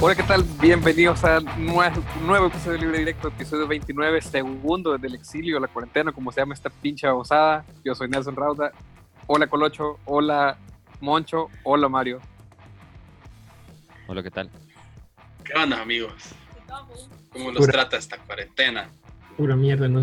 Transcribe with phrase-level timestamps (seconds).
[0.00, 0.44] Hola, ¿qué tal?
[0.60, 5.66] Bienvenidos a nuevo, nuevo episodio de Libre Directo, episodio 29, segundo desde el exilio, la
[5.66, 7.64] cuarentena, como se llama esta pincha osada.
[7.84, 8.70] Yo soy Nelson Rauda.
[9.26, 9.98] Hola, Colocho.
[10.04, 10.56] Hola,
[11.00, 11.48] Moncho.
[11.64, 12.20] Hola, Mario.
[14.06, 14.48] Hola, ¿qué tal?
[15.42, 16.12] ¿Qué onda, amigos?
[17.32, 18.88] ¿Cómo los trata esta cuarentena?
[19.36, 20.02] Pura mierda, no,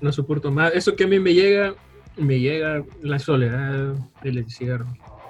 [0.00, 0.72] no soporto más.
[0.72, 1.74] Eso que a mí me llega,
[2.16, 4.86] me llega la soledad del cigarro.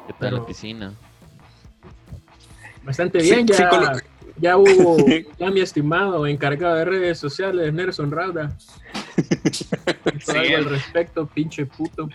[0.06, 0.92] ¿Qué tal la piscina?
[2.82, 3.92] Bastante bien, ya,
[4.36, 4.96] ya hubo,
[5.38, 8.56] ya mi estimado encargado de redes sociales, Nelson Rauda.
[10.20, 12.08] Sí, al respecto, pinche puto.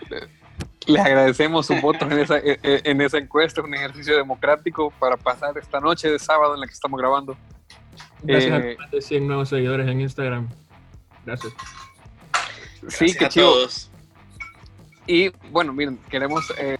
[0.86, 5.80] Les agradecemos su voto en esa, en esa encuesta, un ejercicio democrático para pasar esta
[5.80, 7.36] noche de sábado en la que estamos grabando.
[8.22, 10.48] Gracias a eh, más de 100 nuevos seguidores en Instagram.
[11.24, 11.52] Gracias.
[12.88, 13.54] Sí, qué chido.
[15.06, 16.78] Y bueno, miren, queremos eh,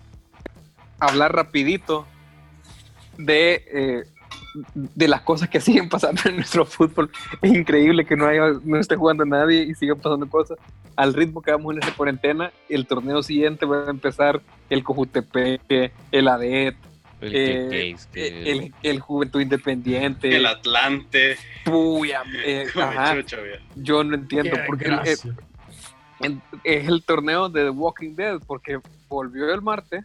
[0.99, 2.07] hablar rapidito
[3.19, 4.05] de, eh,
[4.75, 7.11] de las cosas que siguen pasando en nuestro fútbol.
[7.43, 10.59] Es increíble que no, haya, no esté jugando nadie y sigan pasando cosas.
[10.97, 15.93] Al ritmo que vamos en esta cuarentena, el torneo siguiente va a empezar el Cojutepeque,
[16.11, 16.77] el ADET,
[17.21, 21.37] el, eh, el, el, Juventud Independiente, el Atlante.
[22.45, 22.67] Eh,
[23.77, 25.27] Yo no entiendo por qué es,
[26.65, 30.05] es el torneo de The Walking Dead, porque volvió el martes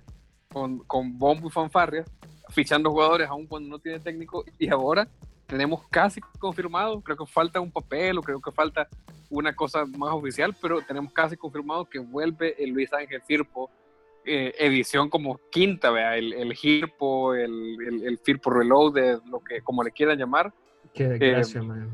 [0.52, 2.06] con, con bombo y fanfarria
[2.52, 5.08] fichando jugadores aún cuando no tiene técnico y ahora
[5.52, 8.88] tenemos casi confirmado, creo que falta un papel o creo que falta
[9.30, 13.70] una cosa más oficial, pero tenemos casi confirmado que vuelve el Luis Ángel Firpo,
[14.26, 19.84] eh, edición como quinta, vea, el, el Firpo, el, el, Firpo Reloaded, lo que como
[19.84, 20.54] le quieran llamar.
[20.94, 21.88] Qué desgracia, eh,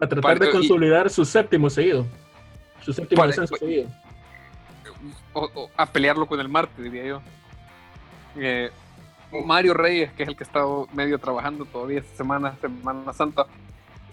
[0.00, 2.06] A tratar de consolidar su séptimo seguido.
[2.82, 3.88] Su séptimo seguido.
[5.76, 7.22] a pelearlo con el Marte, diría yo.
[8.36, 8.70] Eh,
[9.40, 13.46] Mario Reyes, que es el que ha estado medio trabajando todavía esta semana, Semana Santa,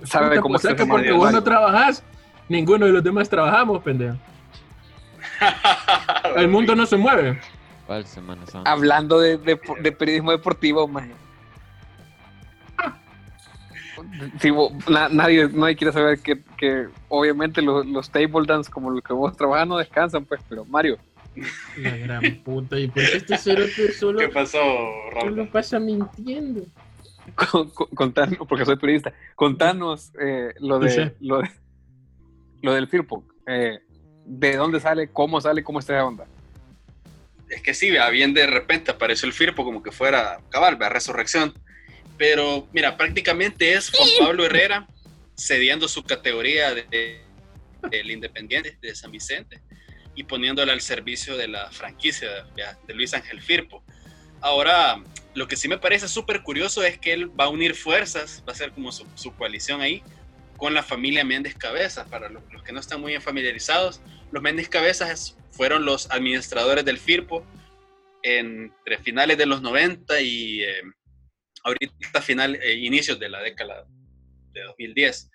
[0.04, 2.04] sabe cómo se que porque vos no trabajás,
[2.48, 4.18] ninguno de los demás trabajamos, pendejo.
[6.36, 7.40] el mundo no se mueve.
[7.86, 8.72] ¿Cuál Semana Santa?
[8.72, 11.12] Hablando de, de, periodismo deportivo, man.
[15.12, 19.36] nadie, nadie quiere saber que, que obviamente los, los, table dance como los que vos
[19.36, 20.98] trabajas no descansan, pues, pero Mario,
[21.78, 22.80] la gran puta.
[22.80, 24.60] ¿Y por qué este cerote solo, ¿Qué pasó,
[25.20, 26.66] solo pasa mintiendo?
[27.94, 31.50] contanos, porque soy periodista, contanos eh, lo, de, lo, de,
[32.62, 33.24] lo del Firpo.
[33.48, 33.80] Eh,
[34.26, 35.10] ¿De dónde sale?
[35.10, 35.64] ¿Cómo sale?
[35.64, 36.26] ¿Cómo está la onda?
[37.50, 41.54] Es que sí, bien de repente apareció el Firpo como que fuera cabal, la resurrección.
[42.18, 44.88] Pero mira, prácticamente es Juan Pablo Herrera
[45.36, 49.62] cediendo su categoría del de, Independiente de San Vicente
[50.20, 52.46] y poniéndola al servicio de la franquicia
[52.86, 53.82] de, Luis Ángel Firpo.
[54.42, 55.02] Ahora,
[55.34, 58.52] lo que sí me parece súper curioso es que él va a unir fuerzas, va
[58.52, 60.04] a ser como su, coalición ahí,
[60.58, 62.06] con la familia Méndez Cabezas.
[62.10, 67.46] Para los, que no están muy familiarizados, los Méndez Cabezas fueron los administradores del Firpo
[68.22, 70.82] entre finales de los 90 y eh,
[71.64, 73.86] ahorita final, eh, inicios de la década
[74.52, 75.32] de 2010.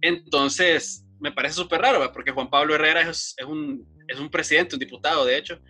[0.00, 4.74] Entonces, me parece súper raro, porque Juan Pablo Herrera es, es, un, es un presidente,
[4.74, 5.60] un diputado, de hecho,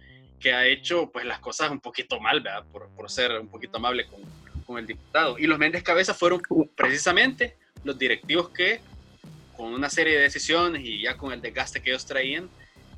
[0.41, 2.65] que ha hecho pues las cosas un poquito mal, ¿verdad?
[2.73, 4.21] Por, por ser un poquito amable con,
[4.65, 5.39] con, el diputado.
[5.39, 6.41] Y los Méndez Cabeza fueron
[6.75, 8.81] precisamente los directivos que,
[9.57, 12.49] con una serie de decisiones y ya con el desgaste que ellos traían,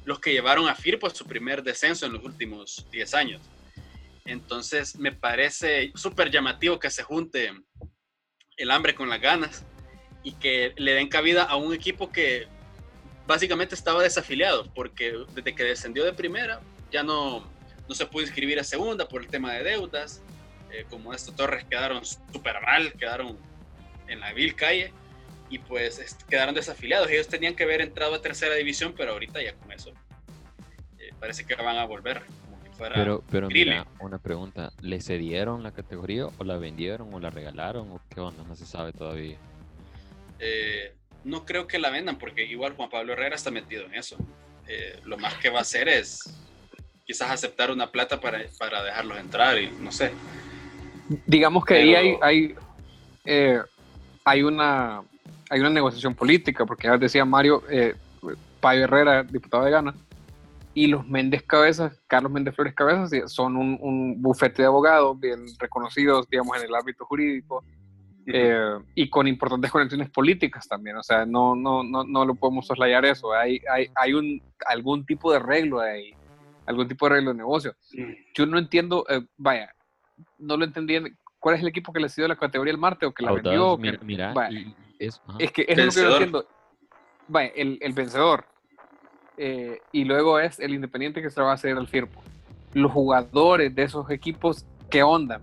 [0.04, 3.42] los que llevaron a Firpo a su primer descenso en los últimos 10 años.
[4.24, 7.50] Entonces me parece súper llamativo que se junte
[8.56, 9.64] el hambre con las ganas
[10.22, 12.46] y que le den cabida a un equipo que
[13.26, 16.60] básicamente estaba desafiliado, porque desde que descendió de primera
[16.90, 17.44] ya no,
[17.88, 20.22] no se pudo inscribir a segunda por el tema de deudas.
[20.70, 23.36] Eh, como estos Torres quedaron súper mal, quedaron
[24.08, 24.92] en la vil calle
[25.50, 27.10] y pues quedaron desafiliados.
[27.10, 29.92] Ellos tenían que haber entrado a tercera división, pero ahorita ya con eso
[30.98, 32.22] eh, parece que van a volver.
[32.78, 37.90] pero, pero mira, una pregunta, ¿le cedieron la categoría o la vendieron o la regalaron
[37.90, 38.42] o qué onda?
[38.44, 39.36] No se sabe todavía.
[40.38, 44.16] Eh, no creo que la vendan porque igual Juan Pablo Herrera está metido en eso.
[44.68, 46.34] Eh, lo más que va a hacer es
[47.04, 50.12] quizás aceptar una plata para, para dejarlos entrar y no sé.
[51.26, 52.54] Digamos que ahí hay, hay,
[53.24, 53.60] eh,
[54.24, 55.02] hay, una,
[55.50, 57.94] hay una negociación política, porque ya decía Mario, eh,
[58.60, 59.94] Payo Herrera, diputado de Gana,
[60.74, 65.44] y los Méndez Cabezas, Carlos Méndez Flores Cabezas, son un, un bufete de abogados bien
[65.58, 67.62] reconocidos, digamos, en el ámbito jurídico,
[68.26, 72.66] eh, y con importantes conexiones políticas también, o sea, no, no, no, no lo podemos
[72.66, 76.14] soslayar eso, hay, hay, hay un, algún tipo de arreglo ahí,
[76.66, 77.74] algún tipo de arreglo de negocio.
[78.34, 79.74] Yo no entiendo, eh, vaya,
[80.38, 80.98] no lo entendí
[81.42, 83.76] ¿cuál es el equipo que le cedió la categoría el martes o que la vendió?
[83.76, 83.98] Mira,
[84.98, 85.20] es,
[85.52, 86.46] que es lo que yo entiendo.
[87.56, 88.46] el, el vencedor.
[89.36, 92.22] Eh, y luego es el Independiente que se va a hacer el Firpo.
[92.74, 95.40] Los jugadores de esos equipos, ¿qué onda?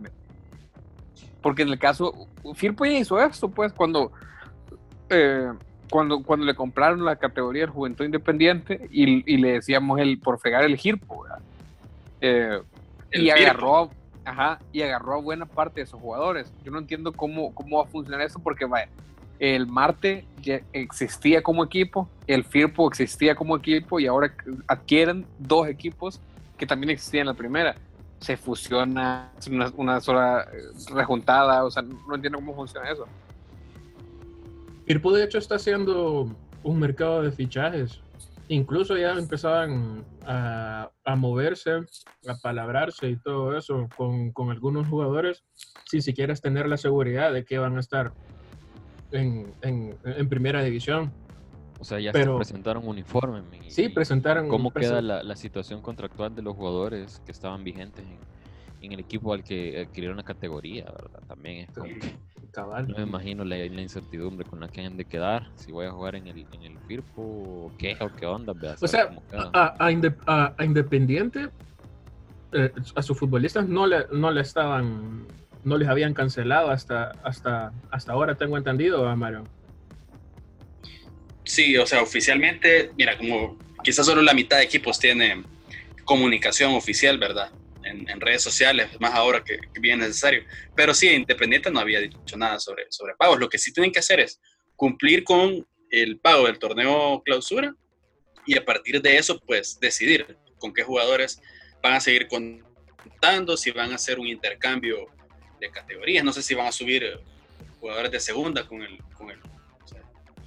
[1.42, 4.12] Porque en el caso, Firpo ya hizo esto, pues, cuando,
[5.10, 5.52] eh,
[5.90, 10.64] cuando, cuando le compraron la categoría del Juventud Independiente y, le decíamos el por fregar
[10.64, 11.26] el Firpo,
[12.22, 12.60] eh,
[13.12, 13.90] y agarró,
[14.26, 16.54] ajá, y agarró a buena parte de esos jugadores.
[16.64, 18.90] Yo no entiendo cómo, cómo va a funcionar eso, porque vaya,
[19.40, 24.34] el Marte ya existía como equipo, el Firpo existía como equipo y ahora
[24.68, 26.20] adquieren dos equipos
[26.58, 27.76] que también existían en la primera.
[28.20, 29.32] Se fusiona,
[29.78, 30.58] una, sola eh,
[30.94, 33.06] rejuntada, o sea, no entiendo cómo funciona eso.
[34.86, 38.02] Firpo de hecho está haciendo un mercado de fichajes.
[38.48, 41.72] Incluso ya empezaban a, moverse,
[42.28, 45.44] a palabrarse y todo eso con, algunos jugadores
[45.86, 48.12] sin siquiera tener la seguridad de que van a estar
[49.12, 49.54] en,
[50.30, 51.12] primera división.
[51.80, 53.42] O sea, ya Pero, se presentaron un informe.
[53.70, 54.50] sí, presentaron.
[54.50, 58.18] ¿Cómo queda la, la, situación contractual de los jugadores que estaban vigentes en,
[58.82, 61.22] en el equipo al que adquirieron la categoría, verdad?
[61.28, 61.90] También es como
[62.52, 62.88] Cabal.
[62.88, 65.50] No me imagino la, la, incertidumbre con la que han de quedar.
[65.56, 68.54] Si voy a jugar en el, en el FIRPO o qué, o qué onda.
[68.82, 69.10] O sea,
[69.54, 71.50] a, a, a, Independiente,
[72.52, 75.28] eh, a sus futbolistas no le, no le estaban
[75.64, 79.44] no les habían cancelado hasta, hasta, hasta ahora, tengo entendido, Amaro.
[81.50, 85.44] Sí, o sea, oficialmente, mira, como quizás solo la mitad de equipos tiene
[86.06, 87.52] comunicación oficial, ¿verdad?
[87.84, 90.44] En, redes sociales, más ahora que, bien necesario.
[90.76, 93.40] Pero sí, Independiente no había dicho nada sobre, sobre pagos.
[93.40, 94.40] Lo que sí tienen que hacer es
[94.76, 97.74] cumplir con el pago del torneo clausura
[98.46, 101.42] y a partir de eso, pues decidir con qué jugadores
[101.82, 105.08] van a seguir contando, si van a hacer un intercambio
[105.60, 106.24] de categorías.
[106.24, 107.20] No sé si van a subir
[107.80, 109.00] jugadores de segunda con el.
[109.16, 109.49] Con el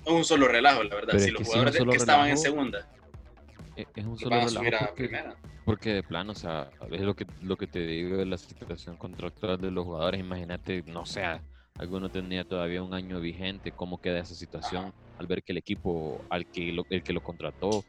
[0.05, 1.19] es un solo relajo, la verdad.
[1.19, 2.89] si los jugadores que estaban en segunda.
[3.77, 4.89] E, es un solo relajo.
[4.89, 5.25] Porque,
[5.65, 8.97] porque, de plano, o sea, es lo que, lo que te digo de la situación
[8.97, 10.21] contractual de los jugadores.
[10.21, 11.25] Imagínate, no sé,
[11.79, 13.73] alguno tenía todavía un año vigente.
[13.73, 17.23] ¿Cómo queda esa situación al ver que el equipo al que lo, el que lo
[17.23, 17.85] contrató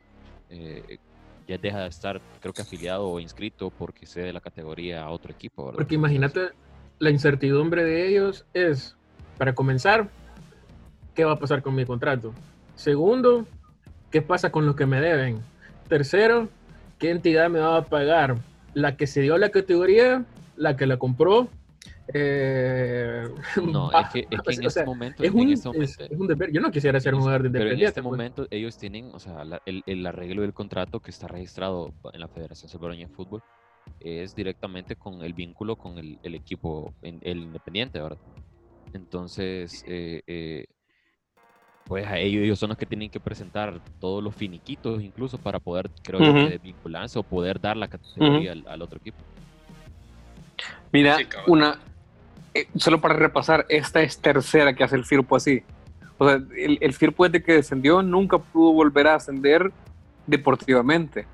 [0.49, 0.99] eh,
[1.47, 5.31] ya deja de estar, creo que afiliado o inscrito porque cede la categoría a otro
[5.31, 5.71] equipo?
[5.73, 6.51] Porque imagínate
[6.99, 8.95] la incertidumbre de ellos es,
[9.37, 10.09] para comenzar,
[11.13, 12.33] ¿qué va a pasar con mi contrato?
[12.75, 13.45] Segundo,
[14.11, 15.41] ¿qué pasa con los que me deben?
[15.87, 16.49] Tercero,
[16.99, 18.37] ¿qué entidad me va a pagar?
[18.73, 20.25] ¿La que se dio la categoría?
[20.55, 21.47] ¿La que la compró?
[22.13, 23.27] Eh,
[23.63, 25.23] no, es que, en este momento.
[25.23, 26.51] Es un, deber.
[26.51, 27.75] Yo no quisiera ser un jugador de independiente.
[27.75, 28.11] Pero en este pues.
[28.11, 32.27] momento ellos tienen, o sea, el, el, arreglo del contrato que está registrado en la
[32.27, 33.41] Federación Salvadoreña de Fútbol
[33.99, 38.17] es directamente con el vínculo con el, el equipo, el Independiente, ¿verdad?
[38.93, 40.65] Entonces, eh, eh,
[41.85, 45.59] pues a ellos, ellos son los que tienen que presentar todos los finiquitos, incluso para
[45.59, 46.19] poder, creo
[46.61, 49.17] vincularse o poder dar la categoría al, otro equipo.
[50.91, 51.79] Mira, una,
[52.53, 55.63] eh, solo para repasar, esta es tercera que hace el Firpo así.
[56.17, 59.71] O sea, el, el Firpo desde que descendió nunca pudo volver a ascender
[60.27, 61.25] deportivamente.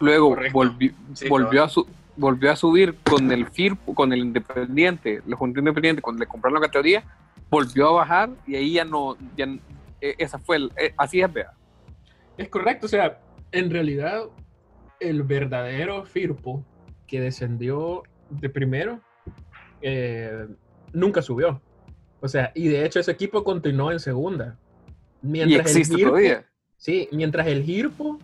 [0.00, 0.92] Luego volvió,
[1.28, 6.02] volvió, a su, volvió a subir con el FIRPO, con el Independiente, el Junto Independiente,
[6.02, 7.04] cuando le compraron la categoría,
[7.54, 9.46] volvió a bajar y ahí ya no, ya,
[10.00, 11.52] e, esa fue, el, e, así es, vea.
[12.36, 13.20] Es correcto, o sea,
[13.52, 14.24] en realidad
[15.00, 16.64] el verdadero FIRPO
[17.06, 19.00] que descendió de primero
[19.82, 20.46] eh,
[20.92, 21.60] nunca subió.
[22.20, 24.56] O sea, y de hecho ese equipo continuó en segunda.
[25.22, 26.46] Mientras existe el todavía.
[26.76, 28.18] Sí, mientras el Girpo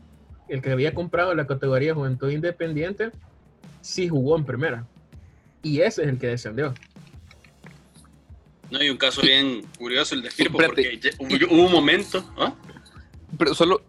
[0.48, 3.10] el que había comprado la categoría Juventud Independiente,
[3.80, 4.86] sí jugó en primera.
[5.62, 6.74] Y ese es el que descendió.
[8.70, 12.24] No, hay un caso bien curioso, el de Firpo, porque hubo, un momento.
[12.38, 12.54] ¿ah?
[13.36, 13.82] Pero solo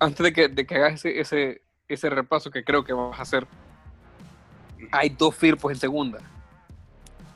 [0.00, 3.22] antes de que, de que hagas ese, ese, ese, repaso que creo que vas a
[3.22, 3.46] hacer,
[4.90, 6.20] hay dos Firpos en segunda.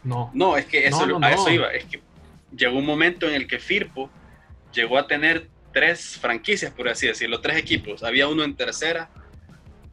[0.02, 0.30] No.
[0.34, 1.72] No, es que eso, a eso iba.
[1.72, 2.00] Es que
[2.56, 4.10] llegó un momento en el que Firpo
[4.72, 8.02] llegó a tener tres franquicias, por así decirlo, tres equipos.
[8.02, 9.10] Había uno en tercera,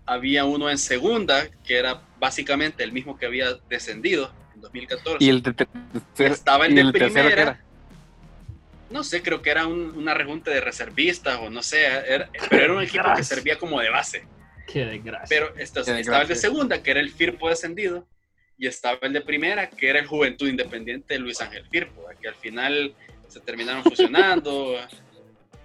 [0.06, 5.24] había uno en segunda, que era básicamente el mismo que había descendido en 2014.
[5.24, 5.44] Y el
[6.18, 7.64] estaba el de primera.
[8.90, 11.86] No sé, creo que era una rejunta de reservistas o no sé,
[12.50, 14.26] pero era un equipo que servía como de base.
[14.66, 15.26] Qué desgracia.
[15.28, 18.08] Pero estaba el de segunda, que era el Firpo descendido,
[18.58, 22.28] y estaba el de primera, que era el Juventud Independiente de Luis Ángel Firpo, que
[22.30, 22.94] al final
[23.28, 24.76] se terminaron fusionando.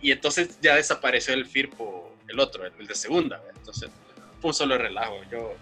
[0.01, 3.41] y entonces ya desapareció el FIRPO, el otro, el, de segunda.
[3.57, 3.89] Entonces
[4.41, 5.21] fue un solo relajo.
[5.31, 5.55] Yo,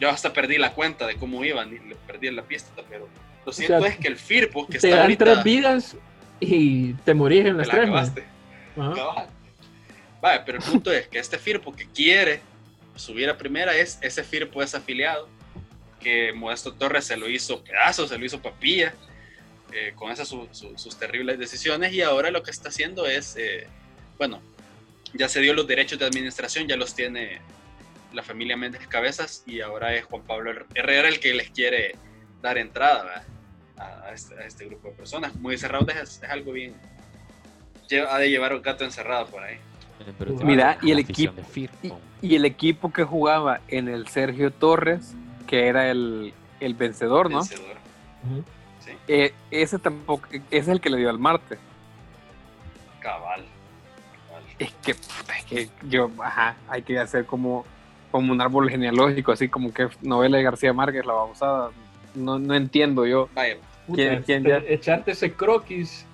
[0.00, 3.08] yo hasta perdí la cuenta de cómo iban y perdí la pista, pero
[3.44, 5.96] lo cierto es que el Firpo que te está dan ahorita, tres vidas
[6.40, 7.84] y te morís en las la tres.
[7.86, 8.24] acabaste.
[10.20, 12.40] Vaya, pero el punto es que este Firpo que quiere
[12.94, 15.28] subir a primera es ese Firpo es afiliado,
[15.98, 18.94] que Modesto Torres se lo hizo pedazo, se lo hizo papilla,
[19.72, 23.36] eh, con esas su- su- sus terribles decisiones y ahora lo que está haciendo es,
[23.38, 23.66] eh,
[24.18, 24.40] bueno,
[25.14, 27.40] ya se dio los derechos de administración, ya los tiene
[28.12, 31.92] la familia Méndez Cabezas y ahora es Juan Pablo Herrera el que les quiere
[32.42, 33.24] dar entrada ¿verdad?
[33.76, 35.32] a, a este, a este grupo de personas.
[35.42, 36.74] Dice Raúl, es, es algo bien...
[37.88, 39.56] lleva- Ha de llevar un gato encerrado por ahí.
[40.00, 41.34] Eh, pero Mira, y el equipo-.
[42.22, 45.14] Y el equipo que jugaba en el Sergio Torres,
[45.46, 47.38] que era el, el vencedor, ¿no?
[47.38, 47.76] Vencedor.
[48.84, 51.58] Sí, Eh, ese tampoco, ese es el que le dio al Marte.
[53.00, 53.44] cabal.
[54.28, 54.42] cabal.
[54.58, 57.64] Es que, es que yo, ajá, hay que hacer como,
[58.10, 61.70] como un árbol genealógico, así como que novela de García Márquez, la babosada.
[62.14, 63.28] No, no entiendo yo.
[63.34, 64.66] Vaya, Puta, ¿Quién- quién pero ya?
[64.68, 66.04] Echarte ese croquis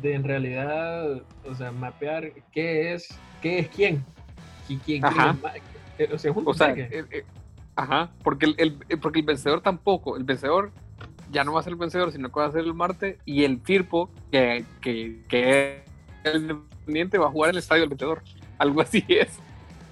[0.00, 3.08] de en realidad, o sea, mapear qué es,
[3.42, 4.04] qué es quién.
[4.68, 5.30] Y quién, quién Ajá.
[5.30, 5.52] es ma-
[5.98, 7.24] eh, o sea, O sea, eh, eh,
[7.76, 8.54] ajá, porque el,
[8.88, 10.70] el- porque el vencedor tampoco, el vencedor
[11.30, 13.44] ya no va a ser el vencedor, sino que va a ser el Marte, y
[13.44, 15.82] el Firpo, que, que, que
[16.24, 18.22] es el independiente, va a jugar en el estadio del vencedor.
[18.58, 19.38] Algo así es.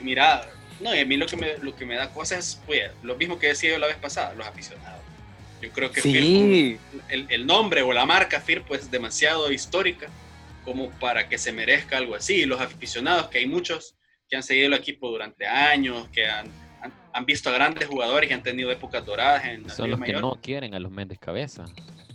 [0.02, 0.48] mira,
[0.80, 3.16] no, y a mí lo que me, lo que me da cosas es, pues, lo
[3.16, 5.00] mismo que decía yo la vez pasada, los aficionados.
[5.62, 10.08] Yo creo que Sí, el, el nombre o la marca Firpo es demasiado histórica
[10.64, 12.44] como para que se merezca algo así.
[12.44, 13.94] Los aficionados, que hay muchos
[14.28, 16.48] que han seguido el equipo durante años, que han,
[16.82, 19.98] han, han visto a grandes jugadores y han tenido épocas doradas en la Son los
[20.00, 20.20] que Mayor.
[20.20, 21.64] no quieren a los Méndez Cabeza.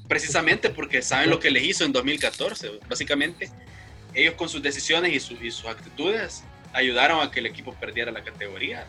[0.07, 2.79] precisamente porque saben lo que les hizo en 2014.
[2.87, 3.49] Básicamente,
[4.13, 8.11] ellos con sus decisiones y, su- y sus actitudes ayudaron a que el equipo perdiera
[8.11, 8.85] la categoría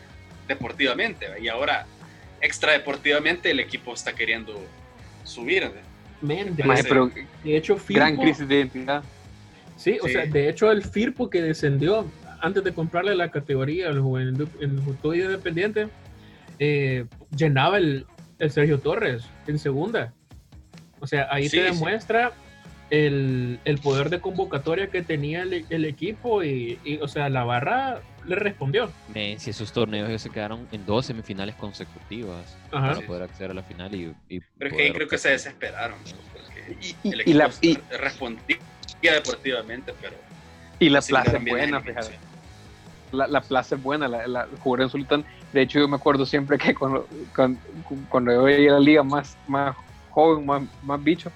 [0.49, 1.29] deportivamente.
[1.29, 1.39] ¿va?
[1.39, 1.87] Y ahora,
[2.41, 4.65] extra deportivamente, el equipo está queriendo
[5.25, 5.71] subir.
[6.21, 6.89] de, Maje, sí.
[6.89, 7.11] pero
[7.45, 9.03] de hecho, gran Firpo- crisis de identidad.
[9.77, 10.13] Sí, o Sí.
[10.13, 12.07] sea, de hecho el Firpo que descendió
[12.41, 15.89] antes de comprarle la categoría al Juventud el Juventud Independiente
[16.59, 18.07] eh, llenaba el,
[18.39, 20.13] el Sergio Torres en segunda.
[21.01, 21.79] O sea, ahí Sí, te sí.
[22.93, 27.43] El, el poder de convocatoria que tenía el, el equipo y, y, o sea, la
[27.43, 28.93] barra le respondió.
[29.39, 32.89] Si esos torneos ellos se quedaron en dos semifinales consecutivas Ajá.
[32.89, 33.07] para Sí.
[33.07, 35.99] poder acceder a la final y, y Pero es que ahí creo que se desesperaron.
[36.83, 38.59] Y, y- el y equipo la, y, respondía
[39.01, 40.17] deportivamente, pero
[40.79, 42.19] y la plaza es buena, en fíjate.
[43.13, 45.25] La, la plaza es buena, la, la jugar en Sultán.
[45.55, 47.59] De hecho, yo me acuerdo siempre que cuando, cuando,
[48.11, 49.75] cuando yo veía la liga más, más
[50.11, 51.33] joven, más, más bicho,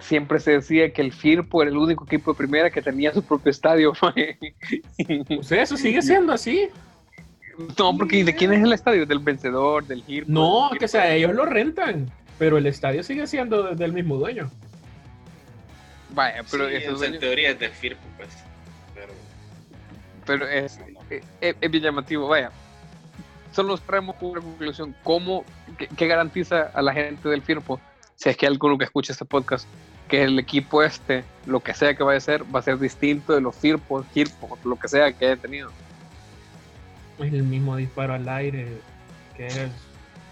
[0.00, 3.22] siempre se decía que el Firpo era el único equipo de primera que tenía su
[3.22, 3.92] propio estadio.
[5.42, 6.68] sea, eso sigue siendo así.
[7.78, 9.06] no, porque ¿de quién es el estadio?
[9.06, 9.86] ¿Del vencedor?
[9.86, 10.30] ¿Del Firpo?
[10.30, 14.16] No, del que o sea, ellos lo rentan, pero el estadio sigue siendo del mismo
[14.16, 14.50] dueño.
[16.10, 18.28] Vaya, pero, Sí, eso en teoría es del Firpo, pues.
[18.94, 19.12] Pero,
[20.26, 20.78] pero es,
[21.10, 22.28] es, es bien llamativo.
[22.28, 22.52] Vaya,
[23.52, 24.94] solo traemos una conclusión.
[25.02, 25.44] ¿Cómo,
[25.76, 27.80] qué, qué garantiza a la gente del Firpo,
[28.16, 29.68] si es que hay alguno que escuche este podcast,
[30.08, 33.34] que el equipo este, lo que sea que vaya a ser, va a ser distinto
[33.34, 35.70] de los Firpos, Firpos, lo que sea que haya tenido?
[37.18, 38.68] Es el mismo disparo al aire
[39.36, 39.70] que es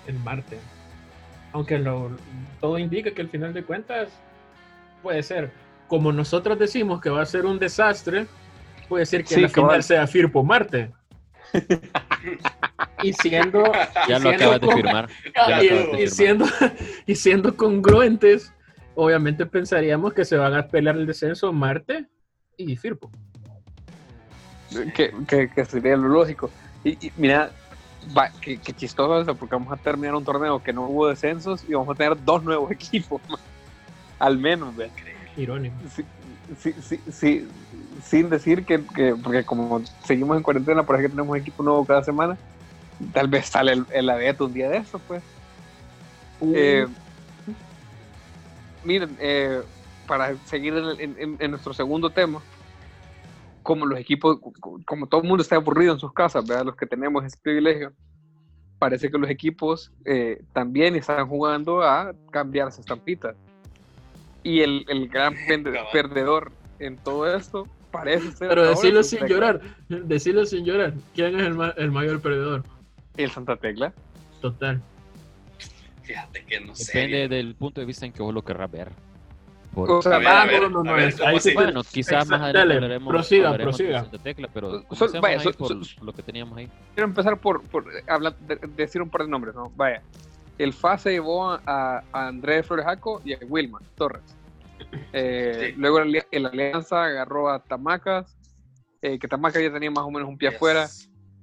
[0.07, 0.59] el Marte.
[1.53, 2.17] Aunque lo,
[2.61, 4.09] todo indica que al final de cuentas
[5.03, 5.53] puede ser,
[5.89, 8.27] como nosotros decimos que va a ser un desastre,
[8.89, 10.91] puede ser que Sí, la final sea Firpo Marte.
[13.01, 13.73] y siendo,
[14.09, 15.09] Ya y lo siendo acabas de firmar.
[15.99, 16.45] Y, siendo,
[17.07, 18.53] y siendo congruentes,
[18.95, 22.07] obviamente pensaríamos que se van a pelear el descenso Marte
[22.57, 23.11] y Firpo.
[24.95, 26.51] Que, que, que sería lo lógico.
[26.85, 27.51] Y, y mira,
[28.17, 31.65] va, qué, qué chistoso eso, porque vamos a terminar un torneo que no hubo descensos
[31.69, 33.21] y vamos a tener dos nuevos equipos.
[34.19, 34.91] Al menos, ¿ve?
[35.37, 35.77] Irónico.
[35.89, 36.05] sí,
[36.59, 37.49] sí, sí, sí,
[38.05, 41.85] sin decir que, que- porque como seguimos en cuarentena, por eso que tenemos equipo nuevo
[41.87, 42.37] cada semana,
[43.13, 45.23] tal vez sale el, el abeto un día de eso, pues.
[46.55, 46.87] Eh,
[48.83, 49.63] miren, eh,
[50.07, 52.43] para seguir en, en- nuestro segundo tema,
[53.63, 54.39] como los equipos,
[54.85, 56.67] como todo el mundo está aburrido en sus casas, ¿verdad?
[56.67, 57.93] los que tenemos ese privilegio,
[58.79, 63.37] parece que los equipos eh, también están jugando a cambiar esa estampita.
[64.43, 65.35] Y el, el gran
[65.93, 68.49] perdedor en todo esto parece ser.
[68.49, 70.95] Pero decirlo sin llorar, decirlo sin llorar.
[71.15, 72.65] ¿Quién es el, ma- el mayor perdedor?
[73.17, 73.93] El Santa Tecla.
[74.41, 74.81] Total.
[76.03, 76.99] Fíjate que no sé.
[76.99, 78.91] Depende del punto de vista en que vos lo querrás ver.
[79.75, 84.03] o sea, a ver, no, no, ahí sí, bueno, quizás más adelante hablaremos, prosiga, prosiga.
[84.05, 84.85] De tecla, pero
[85.21, 86.69] vaya, so, por lo que teníamos ahí.
[86.95, 89.71] Quiero empezar por, por hablar, de, decir un par de nombres, ¿no?
[89.77, 90.03] Vaya,
[90.59, 91.59] el FA se llevó a,
[92.13, 94.37] a Andrés Florejaco y a Wilma Torres.
[95.13, 95.81] Eh, sí.
[95.81, 98.37] Luego el, el, Alianza agarró a Tamacas,
[99.01, 100.57] eh, que Tamacas ya tenía más o menos un pie yes.
[100.57, 100.89] afuera,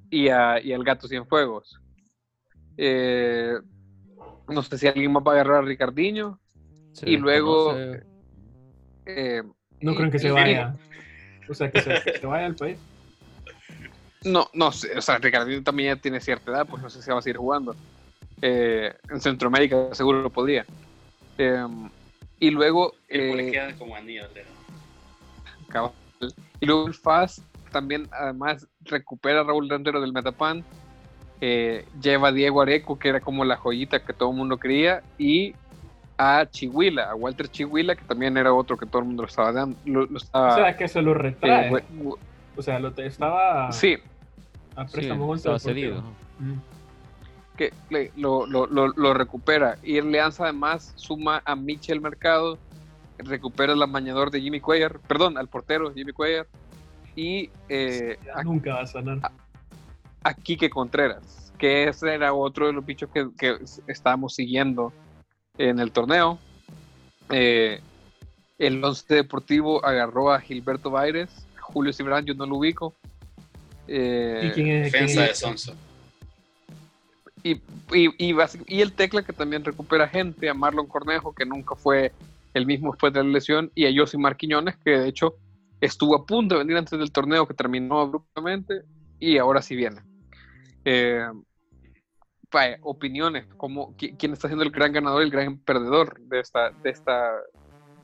[0.09, 1.79] y, a, y al Gato Cienfuegos.
[2.77, 3.55] Eh,
[4.47, 6.39] no sé si alguien más va a agarrar a Ricardiño.
[6.93, 7.75] Sí, y luego
[9.05, 9.43] eh,
[9.81, 10.75] no creen que se vaya.
[11.47, 12.77] O sea, que se, que se vaya al país.
[14.23, 14.97] No, no sé.
[14.97, 17.37] O sea, Ricardo también ya tiene cierta edad, pues no sé si va a seguir
[17.37, 17.75] jugando.
[18.41, 20.65] Eh, en Centroamérica seguro lo podría.
[21.37, 21.65] Eh,
[22.39, 22.95] y luego.
[23.07, 24.27] Eh, queda como anillo,
[25.69, 25.91] cabal.
[26.59, 30.63] Y luego el FAS también, además, recupera a Raúl Rentero del Metapan.
[31.41, 35.01] Eh, lleva a Diego Areco, que era como la joyita que todo el mundo quería.
[35.17, 35.53] Y
[36.17, 39.53] a Chihuila, a Walter Chihuila, que también era otro que todo el mundo lo estaba
[39.53, 39.77] dando.
[39.85, 41.77] Lo, lo estaba, o sea, que se lo retrae.
[41.77, 41.83] Eh,
[42.57, 43.71] o sea, lo te, estaba.
[43.71, 43.97] Sí.
[44.75, 46.03] A préstamo sí, estaba cedido.
[47.55, 49.77] Que le, lo, lo, lo, recupera.
[49.81, 52.57] Y el Alianza además suma a Michel Mercado,
[53.17, 56.47] recupera al amañador de Jimmy Cuellar, perdón, al portero Jimmy Cuellar.
[57.19, 57.49] Y.
[57.67, 59.19] Eh, a, nunca va a sanar.
[59.21, 59.31] A,
[60.23, 63.57] a Quique Contreras, que ese era otro de los bichos que, que
[63.87, 64.93] estábamos siguiendo
[65.57, 66.39] en el torneo.
[67.29, 67.81] Eh,
[68.57, 72.93] el Once Deportivo agarró a Gilberto Baires, Julio Cibrán, yo no lo ubico.
[73.87, 74.91] Eh, ¿Y quién es?
[74.91, 75.75] Defensa de Sonso.
[77.43, 77.55] Y,
[77.93, 78.35] y, y,
[78.67, 82.13] y, el Tecla que también recupera gente, a Marlon Cornejo, que nunca fue
[82.53, 85.35] el mismo después de la lesión, y a Yossi Marquiñones, que de hecho
[85.81, 88.83] estuvo a punto de venir antes del torneo, que terminó abruptamente,
[89.19, 90.01] y ahora sí viene.
[90.85, 91.27] Eh,
[92.51, 96.71] vaya, opiniones, como quién está siendo el gran ganador y el gran perdedor de esta,
[96.71, 97.31] de esta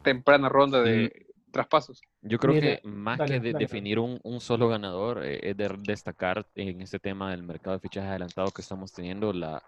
[0.03, 2.01] temprana ronda de traspasos.
[2.21, 5.39] Yo creo Mire, que más dale, que de dale, definir un, un, solo ganador, eh,
[5.41, 9.63] es de destacar en este tema del mercado de fichajes adelantado que estamos teniendo la,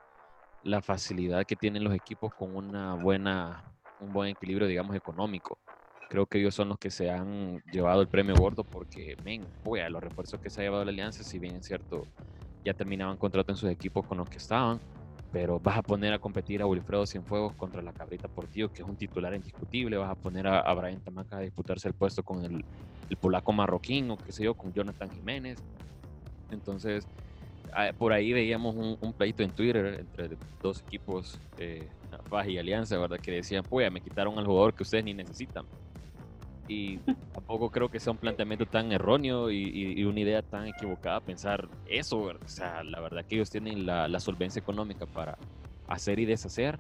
[0.64, 3.64] la facilidad que tienen los equipos con una buena,
[4.02, 5.60] un buen equilibrio, digamos, económico.
[6.10, 9.90] Creo que ellos son los que se han llevado el premio gordo porque, men, pues,
[9.92, 12.06] los refuerzos que se ha llevado la Alianza, si bien es cierto,
[12.64, 14.80] ya terminaban contrato en sus equipos con los que estaban,
[15.32, 18.88] pero vas a poner a competir a Wilfredo Cienfuegos contra la Cabrita Portillo, que es
[18.88, 22.44] un titular indiscutible, vas a poner a, a Brian Tamaca a disputarse el puesto con
[22.46, 22.64] el,
[23.20, 25.58] polaco marroquín o qué sé yo, con Jonathan Jiménez.
[26.52, 27.06] Entonces,
[27.98, 31.88] por ahí veíamos un, un pleito en Twitter entre dos equipos, eh,
[32.48, 33.20] y Alianza, ¿verdad?
[33.20, 35.66] Que decían, pues, me quitaron al jugador que ustedes ni necesitan
[36.68, 37.02] y
[37.34, 41.22] tampoco creo que sea un planteamiento tan erróneo y, y, y una idea tan equivocada
[41.22, 42.20] pensar eso.
[42.22, 45.40] O sea, la verdad que ellos tienen la, la solvencia económica para
[45.88, 46.80] hacer y deshacer.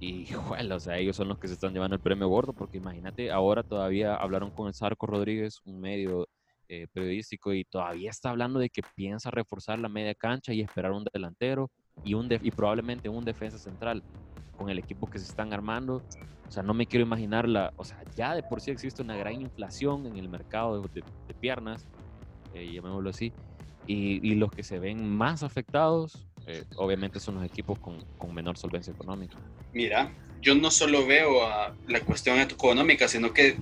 [0.00, 2.78] Y, bueno, o sea, ellos son los que se están llevando el premio gordo, porque
[2.78, 6.28] imagínate, ahora todavía hablaron con el Sarco Rodríguez, un medio
[6.68, 10.92] eh, periodístico, y todavía está hablando de que piensa reforzar la media cancha y esperar
[10.92, 11.70] un delantero
[12.02, 14.02] y, un y probablemente un defensa central
[14.56, 16.02] con el equipo que se están armando.
[16.48, 19.16] O sea, no me quiero imaginar la, o sea, ya de por sí existe una
[19.16, 21.86] gran inflación en el mercado de, de, de piernas,
[22.54, 23.32] eh, llamémoslo así,
[23.86, 28.34] y, y, los que se ven más afectados, eh, obviamente son los equipos con, con,
[28.34, 29.36] menor solvencia económica.
[29.72, 33.56] Mira, yo no solo veo a la cuestión económica, sino que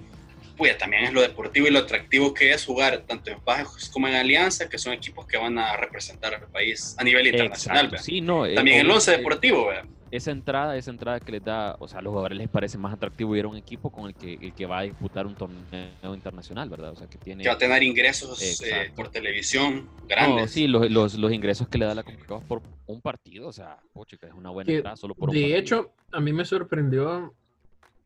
[0.57, 4.07] pues, también es lo deportivo y lo atractivo que es jugar tanto en Bajos como
[4.07, 7.98] en Alianza, que son equipos que van a representar al país a nivel internacional.
[7.98, 9.85] Sí, no, también eh, el once deportivo, ¿verdad?
[10.12, 12.92] Esa entrada, esa entrada que les da, o sea, a los jugadores les parece más
[12.92, 16.14] atractivo ir a un equipo con el que, el que va a disputar un torneo
[16.14, 16.92] internacional, ¿verdad?
[16.92, 17.42] O sea, que tiene...
[17.42, 20.42] Que va a tener ingresos eh, por televisión grandes.
[20.42, 23.53] No, sí, los, los, los, ingresos que le da la CONCACAF por un partido, o
[23.55, 25.59] sea, poche, que es una buena que, entrada solo por un De partido.
[25.59, 27.33] hecho, a mí me sorprendió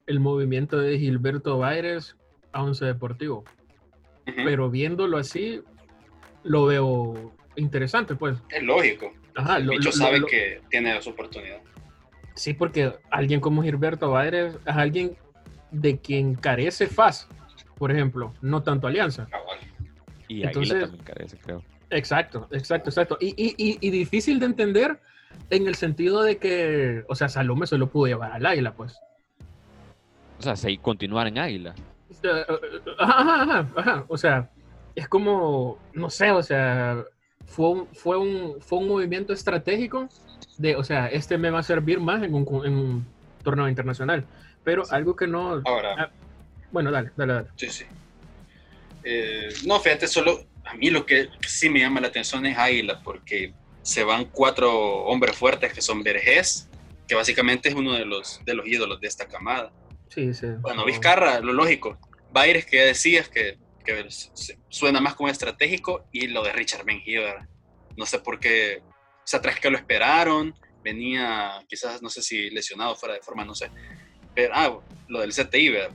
[0.07, 2.14] el movimiento de Gilberto Baires
[2.53, 3.45] a Once Deportivo.
[4.29, 4.45] Uh -huh.
[4.45, 5.61] Pero viéndolo así,
[6.45, 8.38] lo veo interesante, pues.
[8.49, 9.12] Es lógico.
[9.35, 11.61] Ajá, el bicho lo, sabe lo, que tiene su oportunidad.
[12.37, 15.16] Sí, porque alguien como Gilberto Baires es alguien
[15.70, 17.29] de quien carece FAS,
[17.77, 19.27] por ejemplo, no tanto Alianza.
[20.29, 21.62] Y Entonces, también carece, creo.
[21.90, 23.18] Exacto, exacto, exacto.
[23.20, 25.01] Y, y, y, y, difícil de entender
[25.51, 28.99] en el sentido de que, o sea, Salome se lo pudo llevar al Águila, pues.
[30.38, 31.75] O sea, seguir continuar en Águila.
[32.99, 34.05] Ajá, ajá, ajá.
[34.09, 34.51] O sea,
[34.94, 37.03] es como, no sé, o sea,
[37.46, 40.09] fue un, fue un, fue un movimiento estratégico
[40.59, 43.07] de, o sea, este me va a servir más en un, en un
[43.42, 44.25] torneo internacional.
[44.64, 44.95] Pero sí.
[44.95, 45.62] algo que no...
[45.64, 45.95] Ahora...
[45.99, 46.11] Ah,
[46.73, 47.49] bueno, dale, dale, dale.
[47.57, 47.85] Sí, sí.
[49.05, 53.01] Eh, no, fíjate, solo a mí lo que sí me llama la atención es Águila,
[53.05, 56.69] porque se van cuatro hombres fuertes que son Vergés,
[57.07, 59.71] que básicamente es uno de los, de los ídolos de esta camada.
[60.09, 60.47] Sí, sí.
[60.61, 61.99] Bueno, Vizcarra, lo lógico.
[62.33, 64.09] Baires que ya decías que, que
[64.69, 67.47] suena más como estratégico y lo de Richard Benjiver.
[67.97, 68.83] No sé por qué.
[69.27, 73.45] O sea, tras que lo esperaron, venía quizás, no sé si lesionado fuera de forma,
[73.45, 73.73] no sé.
[74.37, 75.91] Pero, ah, lo del CTI, ¿verdad?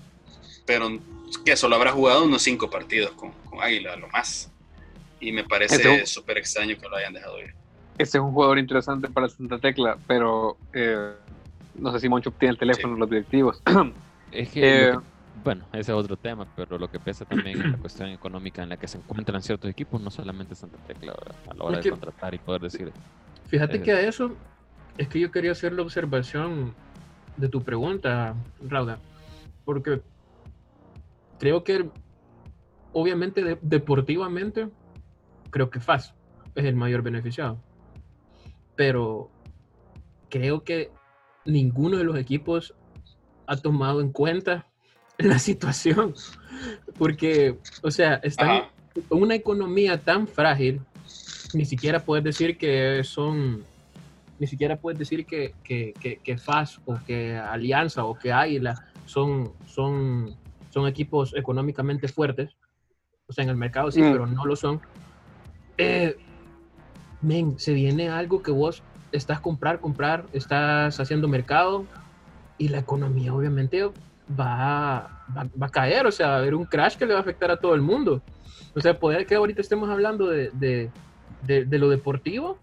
[0.65, 0.99] Pero
[1.45, 4.51] que solo habrá jugado unos cinco partidos con, con Águila, lo más.
[5.21, 7.55] Y me parece súper extraño que lo hayan dejado ir.
[7.97, 11.13] Este es un jugador interesante para Santa Tecla, pero eh,
[11.75, 13.61] no sé si Moncho tiene el teléfono los directivos.
[14.33, 14.99] Es que, eh,
[15.43, 18.69] bueno, ese es otro tema, pero lo que pesa también es la cuestión económica en
[18.69, 21.13] la que se encuentran ciertos equipos, no solamente Santa Tecla,
[21.49, 22.91] a la hora de contratar y poder decir.
[23.47, 24.35] Fíjate eh, que a eso
[24.97, 26.73] es que yo quería hacer la observación
[27.37, 28.35] de tu pregunta,
[28.67, 28.99] Rauda,
[29.65, 30.01] porque
[31.39, 31.89] creo que
[32.93, 34.69] obviamente deportivamente
[35.49, 36.13] creo que FAS
[36.55, 37.57] es el mayor beneficiado
[38.81, 39.29] pero
[40.29, 40.89] creo que
[41.45, 42.73] ninguno de los equipos
[43.45, 44.70] ha tomado en cuenta
[45.25, 46.13] la situación.
[46.97, 48.69] Porque, o sea, está
[49.09, 50.81] una economía tan frágil,
[51.53, 53.63] ni siquiera puedes decir que son,
[54.39, 59.51] ni siquiera puedes decir que, que, que, FAS o que Alianza o que Águila son,
[59.65, 60.35] son,
[60.69, 62.55] son equipos económicamente fuertes.
[63.27, 64.11] O sea, en el mercado sí, mm.
[64.11, 64.81] pero no lo son.
[65.77, 66.17] Eh,
[67.21, 71.85] men, se viene algo que vos estás comprar, comprar, estás haciendo mercado
[72.57, 73.89] y la economía obviamente
[74.39, 77.21] va, va, a caer, o sea, va a haber un crash que le va a
[77.21, 78.21] afectar a todo el mundo.
[78.75, 80.89] O sea, puede que ahorita estemos hablando de, de,
[81.43, 82.57] de, lo deportivo,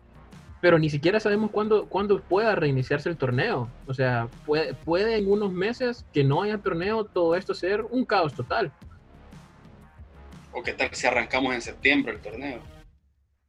[0.61, 3.69] pero ni siquiera sabemos cuándo, cuándo pueda reiniciarse el torneo.
[3.87, 8.05] O sea, puede, puede en unos meses que no haya torneo, todo esto ser un
[8.05, 8.73] caos total.
[10.53, 12.79] O qué tal si arrancamos en septiembre el torneo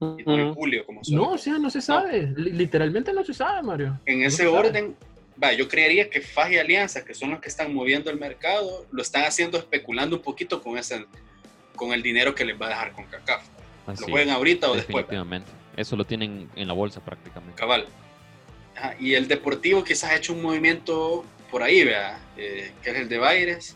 [0.02, 2.34] en julio, como No, o sea, no se sabe.
[2.36, 4.00] Literalmente no se sabe, Mario.
[4.06, 4.96] En ese orden,
[5.41, 8.86] va, yo creería que FAJ y Alianza, que son los que están moviendo el mercado,
[8.91, 11.06] lo están haciendo especulando un poquito con, ese,
[11.75, 13.43] con el dinero que les va a dejar con CACAF.
[13.88, 15.06] ¿Lo juegan ahorita o después?
[15.06, 15.52] Definitivamente.
[15.75, 17.56] Eso lo tienen en la bolsa prácticamente.
[17.56, 17.88] Cabal.
[18.99, 23.10] y el Deportivo quizás ha hecho un movimiento por ahí, vea, eh, que es el
[23.10, 23.75] de Baires.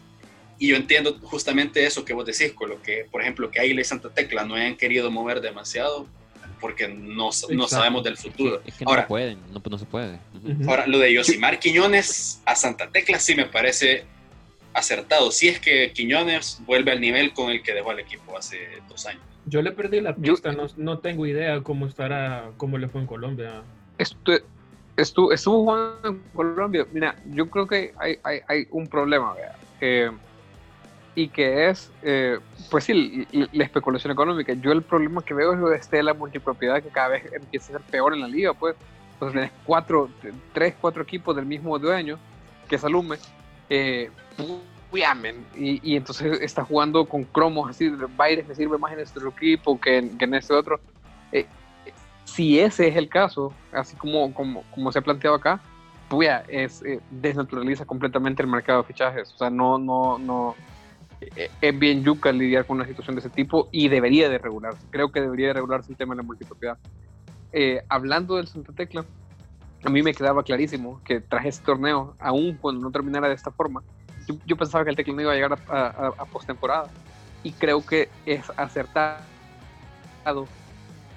[0.60, 3.82] Y yo entiendo justamente eso que vos decís, con lo que, por ejemplo, que Águila
[3.82, 6.08] y Santa Tecla no hayan querido mover demasiado
[6.64, 8.62] porque no, no sabemos del futuro.
[8.66, 10.18] Es que, no ahora, pueden, no, no, se puede.
[10.66, 14.06] Ahora, lo de Yosimar Quiñones a Santa Tecla sí me parece
[14.74, 15.30] acertado.
[15.30, 19.06] Si es que Quiñones vuelve al nivel con el que dejó al equipo hace dos
[19.06, 19.22] años.
[19.46, 23.08] Yo le perdí la pista, no, no, tengo idea cómo estará, cómo le fue en
[23.08, 23.62] Colombia.
[23.98, 24.32] Esto,
[24.96, 26.88] estuvo, estuvo jugando en Colombia.
[26.94, 29.34] Mira, yo creo que hay, hay, hay un problema.
[29.82, 30.10] Eh,
[31.16, 32.40] y que es, eh,
[32.72, 34.54] pues sí, la especulación económica.
[34.54, 37.74] Yo el problema que veo es lo de este la multipropiedad que cada vez empieza
[37.74, 38.76] a ser peor en la liga, pues.
[39.14, 40.10] Entonces tienes cuatro,
[40.54, 42.18] tres, cuatro equipos del mismo dueño,
[42.68, 43.18] que es Alume,
[43.70, 44.10] eh,
[45.56, 49.80] y, y, entonces está jugando con cromos así, Baires me sirve más en este equipo
[49.80, 50.80] que en, que en este otro.
[51.32, 51.48] Eh,
[52.26, 55.60] si ese es el caso, así como, como, como se ha planteado acá,
[56.48, 59.34] es, eh, desnaturaliza completamente el mercado de fichajes.
[59.34, 60.56] O sea, no, no, no,
[61.62, 64.86] es bien yuca lidiar con una situación de ese tipo y debería de regularse.
[64.90, 66.78] Creo que debería de regularse el tema de la multipropiedad.
[67.52, 69.06] Eh, hablando del Santa Tecla,
[69.84, 73.52] a mí me quedaba clarísimo que tras este torneo, aún cuando no terminara de esta
[73.52, 73.84] forma,
[74.46, 76.90] yo, pensaba que el Tecla no iba a llegar a, a, postemporada.
[77.44, 79.20] Y creo que es acertado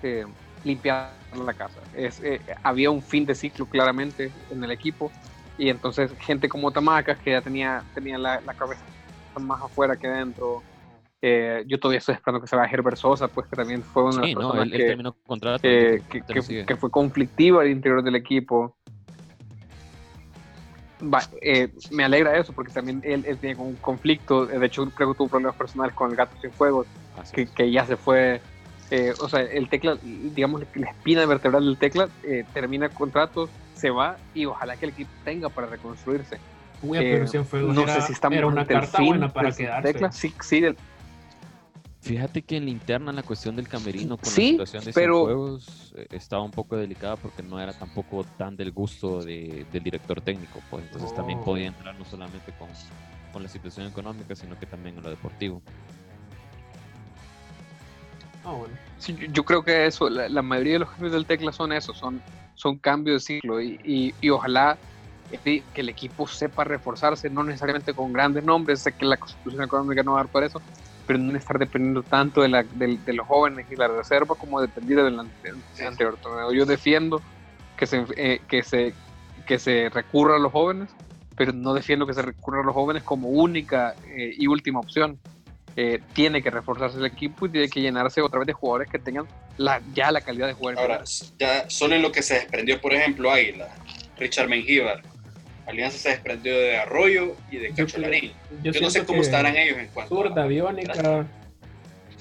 [0.02, 0.26] eh,
[0.64, 1.12] limpiar
[1.44, 1.78] la casa.
[1.94, 2.20] Es,
[2.64, 5.12] había un fin de ciclo claramente en el equipo
[5.56, 8.82] y entonces gente como Tamacas que ya tenía, tenía la cabeza
[9.40, 10.62] más afuera que dentro.
[11.22, 14.22] Eh, yo todavía estoy esperando que se vaya Herbert Sosa, pues que también fue una
[15.58, 16.02] que,
[16.66, 18.76] que, fue conflictiva al interior del equipo.
[21.40, 24.46] Eh, me alegra eso porque también él, tiene un conflicto.
[24.46, 26.86] De hecho, creo que tuvo problemas personales con el gato sin fuego,
[27.32, 28.40] que, que, ya se fue.
[28.90, 32.08] Eh, o sea, el tecla, digamos, la espina vertebral del tecla
[32.52, 36.38] termina el contrato, se va y ojalá que el equipo tenga para reconstruirse.
[36.82, 40.12] Eh, no sé si estamos era una carta buena para quedarse.
[40.12, 40.64] Sí, sí,
[42.06, 45.24] Fíjate que en la interna la cuestión del camerino con la situación de pero...
[45.24, 49.82] juegos eh, estaba un poco delicada porque no era tampoco tan del gusto de, del
[49.82, 51.68] director técnico, pues entonces también podía oh.
[51.68, 52.68] entrar no solamente con,
[53.32, 55.60] con, la situación económica, sino que también en lo deportivo.
[58.44, 58.74] Ah, bueno.
[58.98, 62.22] sí, yo creo que eso, la, mayoría de los cambios del tecla son eso, son,
[62.54, 64.78] son cambios de ciclo y, y, y ojalá
[65.42, 70.02] que el equipo sepa reforzarse, no necesariamente con grandes nombres, sé que la constitución económica
[70.02, 70.60] no va a dar por eso,
[71.06, 75.02] pero no estar dependiendo tanto de, la, de, los jóvenes y la reserva como depender
[75.02, 76.52] del, anterior torneo.
[76.52, 77.20] Yo defiendo
[77.76, 78.94] que se, eh, que, se,
[79.46, 80.88] que se recurra a los jóvenes
[81.36, 85.18] pero no defiendo que se recurra a los jóvenes como única eh, y última opción.
[85.78, 88.98] Eh, tiene que reforzarse el equipo y tiene que llenarse otra vez de jugadores que
[88.98, 89.26] tengan
[89.58, 90.80] la, ya la calidad de jugadores.
[90.80, 91.04] Ahora,
[91.38, 93.68] ya solo en lo que se desprendió, por ejemplo, Águila,
[94.16, 95.02] Richard Mengíbar,
[95.66, 98.32] Alianza se desprendió de Arroyo y de Cacholarín.
[98.62, 101.26] Yo, yo, no sé cómo estarán ellos en cuanto Zurda, a...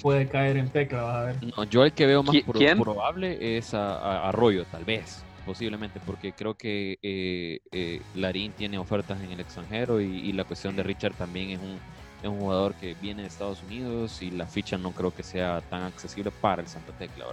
[0.02, 1.36] puede caer en tecla, a ver.
[1.70, 2.36] yo el que veo más
[2.80, 9.22] probable es a Arroyo, tal vez posiblemente, porque creo que eh, eh, Larín tiene ofertas
[9.22, 11.80] en el extranjero y, la cuestión de Richard también es un,
[12.22, 15.62] es un, jugador que viene de Estados Unidos y la ficha no creo que sea
[15.70, 17.26] tan accesible para el Santa Tecla.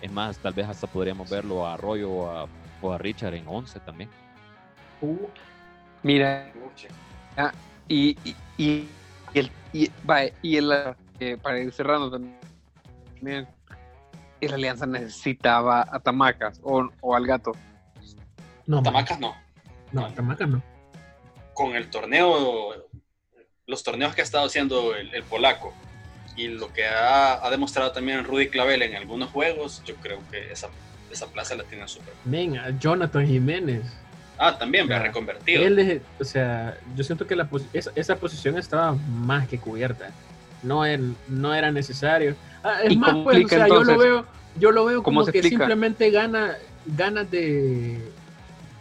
[0.00, 2.48] Es más, tal vez hasta podríamos verlo a Arroyo o a,
[2.80, 4.08] o a Richard en 11 también.
[5.02, 5.26] Uh,
[6.02, 6.52] mira,
[7.36, 7.52] ah,
[7.88, 8.88] y, y, y,
[9.34, 9.90] el, y,
[10.42, 13.46] y el, eh, para ir cerrando también
[14.40, 17.52] y la Alianza necesitaba a Tamacas o, o al gato.
[18.66, 19.34] No, Tamacas no.
[19.92, 20.62] No, Tamacas no.
[21.52, 22.74] Con el torneo,
[23.66, 25.74] los torneos que ha estado haciendo el, polaco
[26.36, 30.52] y lo que ha, ha, demostrado también Rudy Clavel en algunos juegos, yo creo que
[30.52, 30.68] esa,
[31.10, 32.14] esa plaza la tiene súper.
[32.24, 33.84] Venga, Jonathan Jiménez.
[34.42, 35.62] Ah, también me ha reconvertido.
[35.62, 40.10] Él o sea, yo siento que la, esa, esa posición estaba más que cubierta.
[40.62, 40.82] No,
[41.28, 44.26] no era necesario Ah, es más, pues, o sea, yo lo veo,
[44.56, 47.98] yo lo veo como que simplemente gana, ganas de,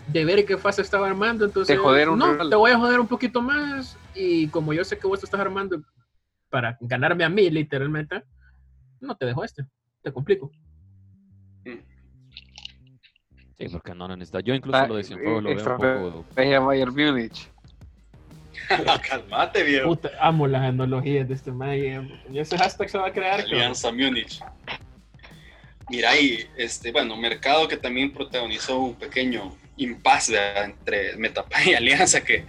[0.08, 1.46] de ver qué fase estaba armando.
[1.46, 3.98] Entonces, no, te voy a joder un poquito más.
[4.16, 5.82] Y como yo sé que vos te estás armando
[6.50, 8.24] para ganarme a mí, literalmente,
[9.00, 9.66] no te dejo este.
[10.02, 10.52] Te complico.
[13.60, 14.40] Sí, porque no necesita.
[14.40, 16.26] Yo incluso lo de Cienfuegos lo veo un poco.
[16.34, 17.50] Bayern Múnich.
[19.10, 19.90] Calmate, viejo.
[19.90, 22.10] Puta, amo las analogías de este man.
[22.32, 23.42] Y ese hashtag se va a crear.
[23.42, 24.40] Alianza Múnich.
[25.90, 32.24] Mira, y este, bueno, Mercado que también protagonizó un pequeño impasse entre Metapan y Alianza,
[32.24, 32.46] que,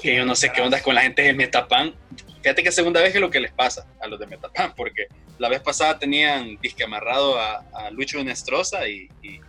[0.00, 1.94] que yo no sé qué onda con la gente de Metapan.
[2.42, 5.08] Fíjate que es segunda vez que lo que les pasa a los de Metapan, porque
[5.38, 9.40] la vez pasada tenían disque amarrado a, a Lucho Nestroza y, y,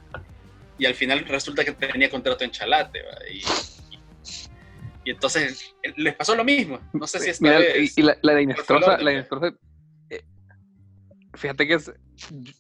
[0.77, 2.99] y, al final resulta que tenía contrato en Chalate.
[3.31, 3.41] Y,
[5.05, 6.79] y entonces eh, les pasó lo mismo.
[6.93, 9.55] No sé si esta Mira, Y, la, la, de Inestrosa, la de
[10.09, 10.23] eh,
[11.33, 11.91] fíjate que es,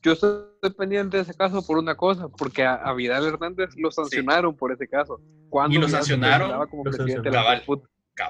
[0.01, 4.55] yo estoy pendiente de ese caso por una cosa, porque a, Vidal Hernández lo sancionaron
[4.55, 5.19] por ese caso.
[5.49, 7.63] Cuando y lo sancionaron como presidente cabal,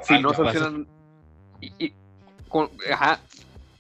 [0.04, 0.88] si no sancionan
[1.62, 1.94] y,
[2.50, 3.20] con, ajá,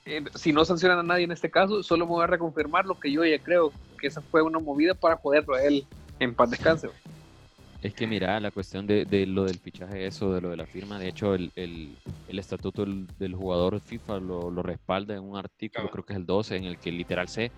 [0.06, 3.00] eh, si no sancionan a nadie en este caso, solo me voy a reconfirmar lo
[3.00, 5.86] que yo ya creo, que esa fue una movida para poderlo a él
[6.20, 6.90] en paz descanse.
[7.82, 10.66] Es que mira, la cuestión de, de, lo del fichaje, eso, de lo de la
[10.66, 11.96] firma, de hecho el, el,
[12.28, 16.26] el estatuto del, jugador FIFA lo, lo, respalda en un artículo, creo que es el
[16.26, 17.52] 12, en el que literal C,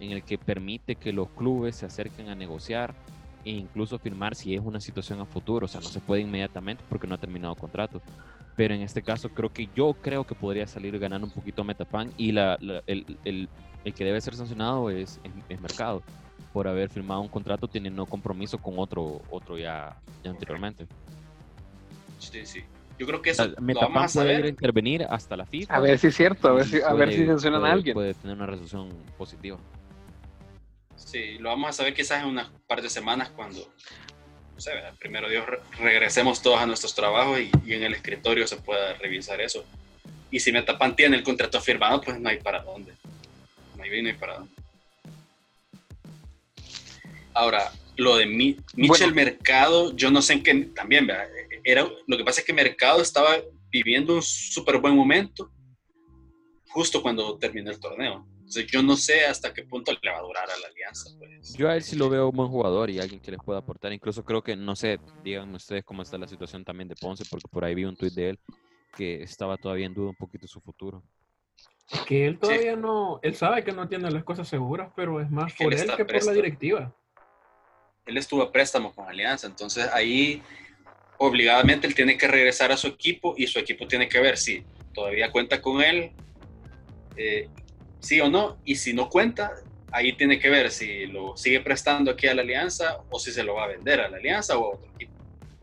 [0.00, 2.94] en el que permite que los clubes se acerquen a negociar
[3.44, 6.82] e incluso firmar si es una situación a futuro, o sea, no se puede inmediatamente
[6.88, 8.00] porque no ha terminado contrato.
[8.56, 12.10] Pero en este caso creo que yo creo que podría salir ganando un poquito Metapan
[12.16, 12.54] y la,
[12.86, 13.48] el, el,
[13.84, 16.02] el, que debe ser sancionado es, es, es Mercado
[16.56, 20.86] por haber firmado un contrato teniendo compromiso con otro, otro ya, ya anteriormente.
[22.18, 22.64] Sí, sí.
[22.98, 25.76] Yo creo que eso lo vamos a puede intervenir hasta la FIFA.
[25.76, 27.92] A ver si es cierto, a ver si, a ver si sancionan a alguien.
[27.92, 28.88] Puede tener una resolución
[29.18, 29.58] positiva.
[30.94, 33.60] Sí, lo vamos a saber quizás en unas par de semanas cuando,
[34.54, 35.44] no sé, primero Dios,
[35.78, 39.62] regresemos todos a nuestros trabajos y, y, en el escritorio se pueda revisar eso.
[40.30, 42.94] Y si Metapan tiene el contrato firmado, pues no hay para dónde.
[43.76, 44.65] No hay bien, no hay para dónde.
[47.36, 51.06] Ahora, lo de Mi Michel Mercado, yo no sé en qué, también,
[51.62, 53.36] Era, lo que pasa es que Mercado estaba
[53.70, 55.50] viviendo un súper buen momento
[56.68, 58.26] justo cuando terminó el torneo.
[58.36, 61.10] Entonces, yo no sé hasta qué punto le va a durar a la alianza.
[61.18, 61.52] Pues.
[61.54, 63.92] Yo a él sí lo veo un buen jugador y alguien que les pueda aportar.
[63.92, 67.48] Incluso creo que, no sé, díganme ustedes cómo está la situación también de Ponce, porque
[67.50, 68.38] por ahí vi un tuit de él
[68.96, 71.02] que estaba todavía en duda un poquito su futuro.
[72.06, 75.52] Que él todavía no, él sabe que no tiene las cosas seguras, pero es más
[75.52, 76.96] por él, que por la directiva
[78.06, 80.42] él estuvo a préstamo con Alianza, entonces ahí
[81.18, 84.64] obligadamente él tiene que regresar a su equipo y su equipo tiene que ver si
[84.94, 86.12] todavía cuenta con él,
[87.16, 87.48] eh,
[88.00, 89.52] sí o no, y si no cuenta,
[89.90, 93.42] ahí tiene que ver si lo sigue prestando aquí a la Alianza o si se
[93.42, 95.12] lo va a vender a la Alianza o a otro equipo.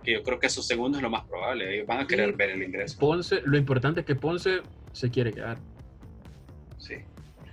[0.03, 2.49] Que yo creo que su segundo es lo más probable, ellos van a querer ver
[2.49, 2.99] el ingreso.
[2.99, 5.57] Ponce, lo importante es que Ponce se quiere quedar.
[6.77, 6.95] Sí.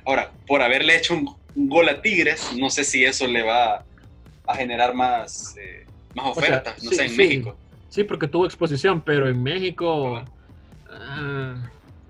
[0.05, 3.85] Ahora, por haberle hecho un, un gol a Tigres, no sé si eso le va
[4.53, 7.57] a generar más, eh, más ofertas, no sé, en México.
[7.89, 10.23] Sí, porque tuvo exposición, pero en México...
[10.91, 11.55] Ah,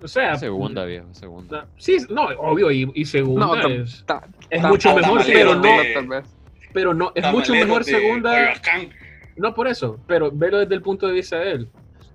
[0.02, 0.36] o sea...
[0.36, 1.66] Segunda, viejo, segunda.
[1.76, 4.04] Sí, no, obvio, y, y segunda es,
[4.50, 5.68] es mucho mejor, pero no...
[6.72, 8.54] Pero no, es mucho mejor segunda...
[9.36, 11.68] No por eso, pero velo desde el punto de vista de él.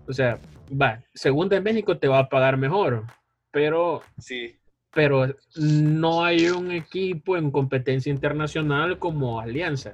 [0.07, 0.37] O sea,
[0.69, 3.03] va, segunda en México te va a pagar mejor,
[3.51, 4.55] pero, sí.
[4.93, 9.93] pero no hay un equipo en competencia internacional como Alianza.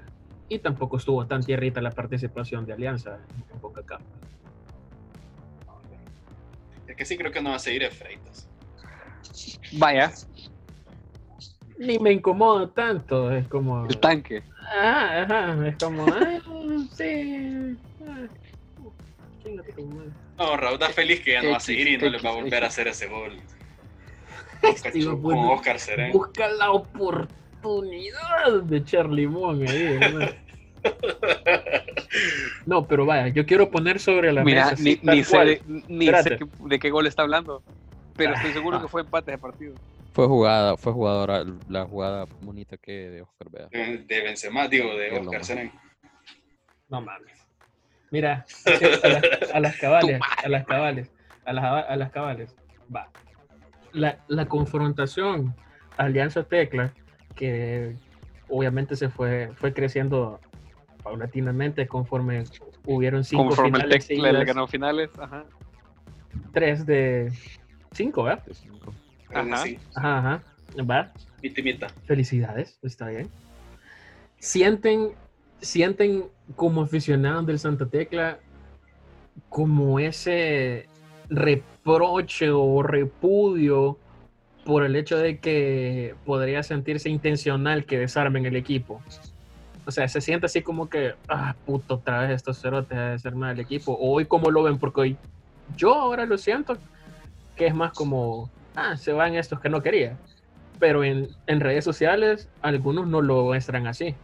[0.52, 3.20] Y tampoco estuvo tan tierrita la participación de Alianza
[3.54, 4.04] en Boca Camp.
[6.86, 8.50] El que sí creo que no va a seguir es Freitas.
[9.72, 10.12] Vaya.
[11.80, 13.86] Ni me incomoda tanto, es como...
[13.86, 14.44] El tanque.
[14.78, 16.06] Ah, ajá, es como...
[16.06, 16.42] Ah,
[16.98, 17.78] sí.
[18.06, 18.28] Ah,
[20.38, 22.34] no, Raúl está feliz que ya no va a seguir y no le va a
[22.34, 23.38] volver a hacer ese gol.
[25.22, 26.12] Con Oscar Serén.
[26.12, 27.41] Busca la oportunidad
[28.64, 30.00] de echar limón ahí.
[32.66, 34.76] No, pero vaya, yo quiero poner sobre la mesa.
[34.80, 37.64] Ni, ni, sé, de, ni sé de qué gol está hablando,
[38.16, 38.82] pero estoy seguro ah.
[38.82, 39.76] que fue empate de partido.
[40.14, 43.68] Fue jugada, fue jugadora, la jugada bonita que de Oscar Vea.
[43.70, 45.72] De Benzema, digo, de Oscar Serén.
[46.90, 47.48] No mames.
[48.10, 48.46] Mira,
[49.54, 51.12] a, las cabales, a las cabales,
[51.46, 52.56] a las, a las cabales.
[52.94, 53.10] Va.
[53.94, 55.56] La, la confrontación
[55.98, 56.94] Alianza Tecla,
[57.36, 57.96] que
[58.50, 60.40] obviamente se fue, fue creciendo
[61.04, 62.44] paulatinamente conforme
[62.86, 64.08] hubieron cinco conforme finales.
[64.08, 65.46] Conforme el Tecla le ganó finales, ajá.
[66.54, 67.32] Tres de
[67.92, 68.46] cinco, ¿verdad?
[68.46, 68.94] De cinco.
[69.34, 69.64] Ajá.
[69.96, 70.44] Ajá, ajá.
[70.90, 71.12] ¿Va?
[71.42, 71.88] Mitimita.
[72.06, 73.30] Felicidades, está bien.
[74.40, 75.12] Sienten
[75.62, 78.40] sienten como aficionados del Santa Tecla
[79.50, 80.88] como ese
[81.30, 83.98] reproche o repudio
[84.66, 89.02] por el hecho de que podría sentirse intencional que desarmen el equipo.
[89.86, 93.54] O sea, se siente así como que, ah, puto, otra vez estos cerotes a desarmar
[93.54, 93.94] el equipo.
[93.94, 94.78] O hoy, ¿cómo lo ven?
[94.78, 95.18] Porque hoy
[95.76, 96.78] yo ahora lo siento
[97.56, 100.18] que es más como, ah, se van estos que no quería.
[100.80, 104.16] Pero en, en redes sociales, algunos no lo muestran así.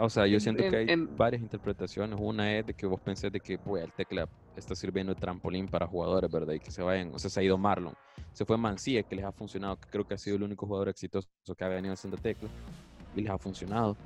[0.00, 2.18] O sea, yo siento que hay varias interpretaciones.
[2.20, 5.66] Una es de que vos pensés de que pues, el tecla está sirviendo de trampolín
[5.68, 6.54] para jugadores, ¿verdad?
[6.54, 7.94] Y que se vayan, o sea, se ha ido Marlon.
[8.32, 10.88] Se fue Mancía, que les ha funcionado, que creo que ha sido el único jugador
[10.88, 12.48] exitoso que ha venido en Santa Tecla,
[13.14, 13.96] y les ha funcionado.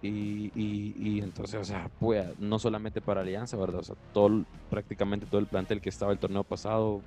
[0.00, 3.80] Y, y, entonces, o sea, pues, no solamente para Alianza, ¿verdad?
[3.80, 7.02] O sea, todo, prácticamente todo el plantel que estaba el torneo pasado,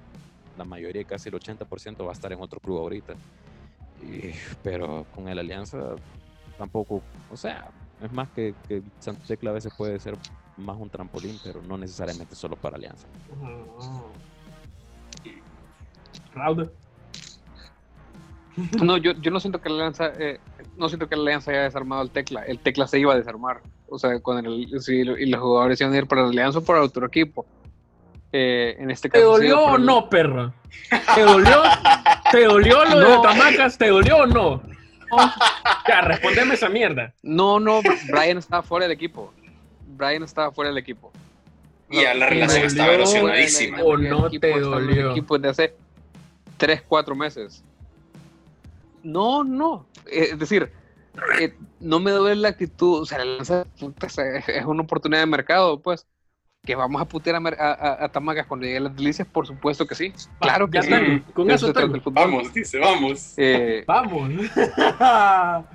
[0.58, 3.14] la mayoría, casi el 80% va a estar en otro club ahorita.
[4.64, 5.96] pero con el Alianza
[6.58, 7.72] tampoco, o sea,
[8.04, 10.16] es más que, que Santa Tecla a veces puede ser
[10.58, 13.08] más un trampolín, pero no necesariamente solo para Alianza.
[18.84, 20.40] No, yo, yo no siento que la Alianza, eh,
[20.78, 22.44] no siento que la Alianza haya desarmado el Tecla.
[22.44, 23.62] El Tecla se iba a desarmar.
[23.88, 26.64] O sea, con el, si, y los jugadores iban a ir para la Alianza o
[26.64, 27.46] para otro equipo.
[28.34, 29.22] Eh, en este caso.
[29.22, 30.54] ¿Te dolió o no, perra?
[31.16, 31.62] ¿Te dolió?
[32.32, 33.78] ¿Te dolió lo de Tamacas?
[33.78, 34.62] ¿Te dolió o no?
[35.88, 37.14] ya, respondeme esa mierda.
[37.22, 39.34] No, no, Brian estaba fuera del equipo.
[39.98, 41.12] Brian estaba fuera del equipo.
[41.90, 43.84] Y a la relación estaba erosionadísima.
[43.84, 45.08] O no te dolió.
[45.08, 45.76] El equipo desde hace
[46.58, 47.64] 3, 4 meses.
[49.04, 49.86] No, no.
[50.08, 50.72] Eh, es decir,
[51.40, 53.02] eh, no me duele la actitud.
[53.02, 56.08] O sea, es una oportunidad de mercado, pues
[56.64, 60.14] que vamos a putear a, a, Tamagas cuando llegue las delicias, por supuesto que sí.
[60.40, 60.92] Claro que sí.
[61.34, 61.74] Con eso
[62.12, 63.34] Vamos, dice, vamos.
[63.38, 64.30] Eh, vamos.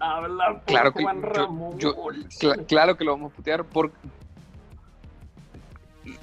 [0.00, 1.04] Habla claro que
[1.78, 1.92] yo,
[2.68, 3.90] claro que lo vamos a putear por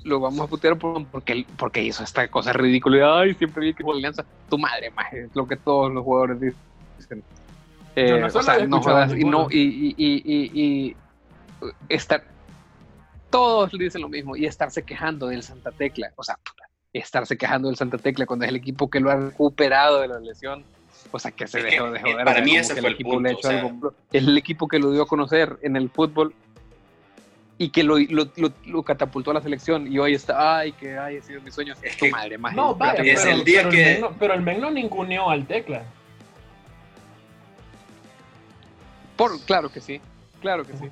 [0.03, 3.19] lo vamos a putear por, porque, porque hizo esta cosa ridícula.
[3.19, 4.23] Ay, siempre vi que fue alianza.
[4.49, 7.23] Tu madre, más es lo que todos los jugadores dicen.
[7.97, 10.95] Eh, no o sea, no jodas, y no, y, y, y, y
[11.89, 12.23] estar
[13.35, 16.39] todos le dicen lo mismo y estarse quejando del Santa Tecla, o sea,
[16.93, 20.19] estarse quejando del Santa Tecla cuando es el equipo que lo ha recuperado de la
[20.19, 20.63] lesión,
[21.11, 22.23] o sea, que se dejó de joder.
[22.23, 23.93] Para mí ese fue el, punto.
[24.11, 26.33] es el equipo que lo dio a conocer en el fútbol
[27.57, 28.29] y que lo, lo,
[28.65, 31.73] lo, catapultó a la selección y hoy está, ay, que ay, ha sido mi sueño.
[31.81, 33.95] Es tu madre, más No, vaya, es pero, el día que...
[33.95, 35.83] El pero el Men no ninguneó al Tecla.
[39.17, 39.99] Por, claro que sí,
[40.41, 40.89] claro que sí.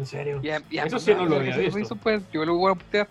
[0.00, 0.40] ¿En serio?
[0.70, 1.78] eso sí no lo había visto.
[1.78, 3.08] Eso pues, yo lo voy a putear.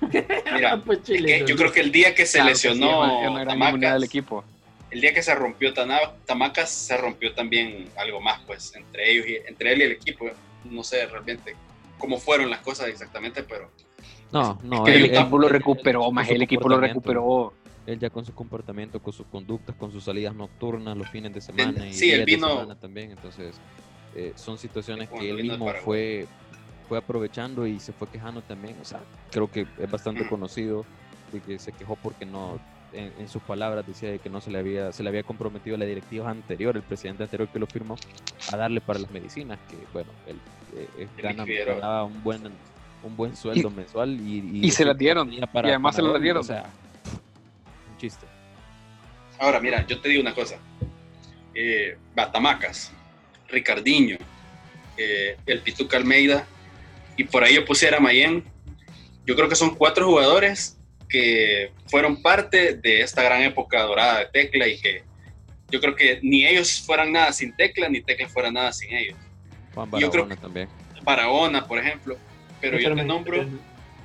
[0.54, 4.44] Mira, pues yo creo que el día que se lesionó Tamacas, del equipo.
[4.92, 9.36] el día que se rompió Tamacas, se rompió también algo más, pues, entre ellos y,
[9.48, 10.30] entre él y el equipo.
[10.64, 11.56] No sé realmente
[11.98, 13.68] cómo fueron las cosas exactamente, pero...
[14.30, 14.86] No, no.
[14.86, 17.52] el equipo lo recuperó, más el equipo lo recuperó.
[17.84, 21.40] Él ya con su comportamiento, con sus conductas, con sus salidas nocturnas, los fines de
[21.40, 23.56] semana y sí, él vino, también, entonces
[24.14, 26.26] eh, son situaciones que él mismo fue,
[26.88, 28.76] fue aprovechando y se fue quejando también.
[28.80, 29.00] O sea,
[29.30, 30.84] creo que es bastante conocido
[31.32, 32.58] de que se quejó porque no,
[32.92, 36.28] en, sus palabras decía que no se le había se le había comprometido la directiva
[36.30, 37.96] anterior, el presidente anterior que lo firmó,
[38.52, 40.38] a darle para las medicinas, que bueno, él,
[40.76, 42.42] eh, ganaba un buen
[43.02, 46.40] un buen sueldo mensual y, y, se la dieron y además se la dieron.
[46.40, 46.64] O sea,
[47.90, 48.26] un chiste.
[49.38, 50.56] Ahora, mira, yo te digo una cosa.
[51.54, 52.92] Eh, Batamacas,
[53.50, 54.16] Ricardiño,
[54.96, 56.46] eh, el Pituca Almeida,
[57.16, 58.44] y por ahí yo pusiera a Mayen.
[59.26, 60.78] Yo creo que son cuatro jugadores
[61.08, 65.02] que fueron parte de esta gran época dorada de Tecla y que
[65.70, 69.16] yo creo que ni ellos fueran nada sin Tecla, ni Tecla fuera nada sin ellos.
[69.74, 70.68] Juan Barahona yo creo que, también.
[71.02, 72.16] Barahona, por ejemplo.
[72.60, 73.46] Pero yo te nombro...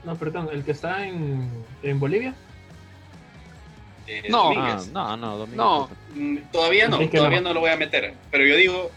[0.03, 1.49] no, perdón, el que está en,
[1.83, 2.33] en Bolivia.
[4.07, 7.53] Eh, no, ah, no, no, no, mm, todavía no, todavía no.
[7.53, 8.13] lo voy a meter.
[8.29, 8.91] Pero yo digo,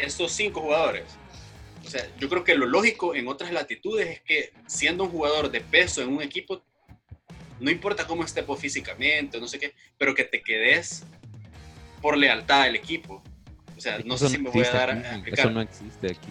[0.00, 1.04] estos cinco jugadores.
[1.84, 5.50] O sea, yo creo que lo lógico en otras latitudes es que siendo un jugador
[5.50, 6.62] de peso en un equipo,
[7.58, 11.04] no importa cómo esté físicamente, no sé qué, pero que te quedes
[12.00, 13.22] por lealtad al equipo.
[13.76, 15.40] O sea, no sé si me voy a dar a explicar.
[15.40, 16.28] Eso no existe aquí.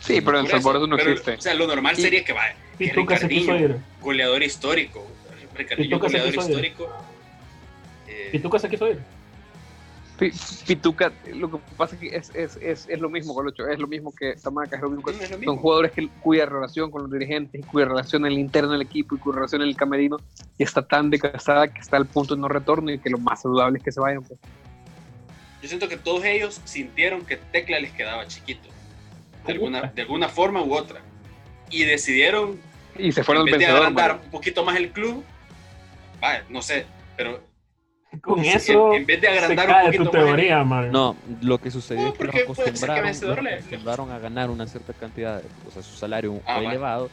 [0.00, 1.34] Sí, pero en El Salvador eso no existe.
[1.34, 2.56] O sea, lo normal sería que vaya.
[4.00, 5.06] goleador histórico.
[5.54, 6.90] Ricardinho, goleador histórico
[8.06, 8.98] eh, ¿Pituca se quiso ir?
[10.66, 13.86] Pituca, lo que pasa es que es, es, es, es lo mismo, Colocho, es lo
[13.86, 15.10] mismo que Tamaca, es lo mismo
[15.44, 19.14] son jugadores que, cuya relación con los dirigentes, cuya relación en el interno del equipo
[19.14, 20.18] y cuya relación en el camerino
[20.58, 23.40] y está tan decasada que está al punto de no retorno y que lo más
[23.40, 24.22] saludable es que se vayan.
[24.22, 24.38] Pues.
[25.62, 28.68] Yo siento que todos ellos sintieron que Tecla les quedaba chiquito,
[29.46, 31.00] de alguna, de alguna forma u otra,
[31.70, 32.60] y decidieron
[32.98, 35.24] y se fueron en vez de agrandar un poquito más el club,
[36.20, 36.84] vaya, no sé,
[37.16, 37.49] pero
[38.22, 42.14] con eso en, vez de agrandar un poquito tu teoría, No, lo que sucedió es
[42.14, 47.08] que los acostumbraron, a ganar una cierta cantidad, o sea, su salario ah, elevado,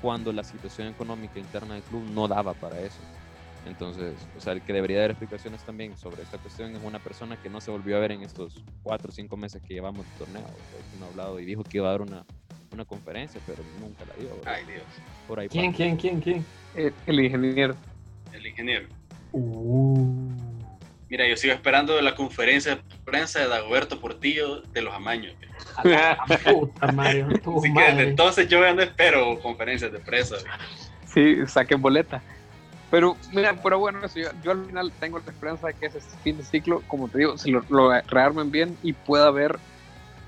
[0.00, 2.98] cuando la situación económica interna del club no daba para eso.
[3.64, 7.40] Entonces, o sea, el que debería dar explicaciones también sobre esta cuestión es una persona
[7.40, 10.18] que no se volvió a ver en estos cuatro o cinco meses que llevamos de
[10.18, 10.42] torneo.
[10.98, 12.24] No ha hablado y dijo que iba a dar una,
[12.72, 14.30] una conferencia, pero nunca la dio.
[14.44, 14.82] Ay, Dios.
[15.28, 16.44] Por ahí ¿Quién, quién, quién, quién?
[16.74, 17.76] el ingeniero.
[18.32, 18.88] El ingeniero.
[19.30, 20.21] Uh.
[21.12, 25.34] Mira, yo sigo esperando la conferencia de prensa de Dagoberto Portillo de los Amaños.
[26.50, 27.26] puta, Mario,
[27.58, 30.36] Así que desde entonces yo no espero conferencias de prensa.
[31.12, 32.22] Sí, saquen boleta.
[32.90, 34.00] Pero, mira, pero bueno,
[34.42, 37.36] yo, al final tengo la esperanza de que ese fin de ciclo, como te digo,
[37.36, 39.58] se lo, rearmen bien y pueda haber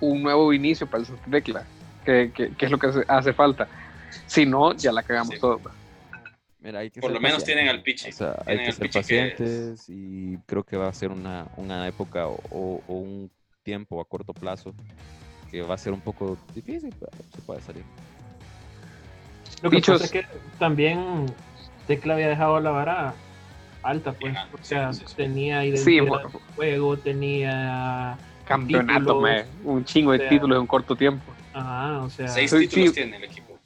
[0.01, 1.65] un nuevo inicio para el Tecla,
[2.05, 3.69] que, que, que, es lo que hace, falta.
[4.27, 5.35] Si no, ya la cagamos
[7.01, 8.07] Por lo menos tienen al pitch.
[8.47, 13.31] hay que ser pacientes y creo que va a ser una, una época o, un
[13.63, 14.75] tiempo a corto plazo
[15.51, 17.85] que va a ser un poco difícil, pero se puede salir.
[19.63, 20.27] Lo que pasa es que
[20.59, 21.27] también
[21.87, 23.15] Tecla había dejado la vara
[23.83, 24.35] alta, pues.
[24.35, 29.23] o sea, tenía identidad de juego, tenía campeonato,
[29.65, 31.31] un chingo de títulos en un corto tiempo.
[31.53, 33.59] Ajá, o sea, seis títulos tiene el equipo.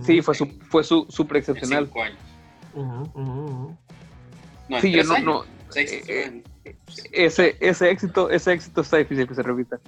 [0.00, 1.90] Sí, fue su, fue su super excepcional
[4.80, 6.76] sí, yo no, no eh, eh,
[7.12, 9.78] ese, ese éxito, ese éxito está difícil que se repita.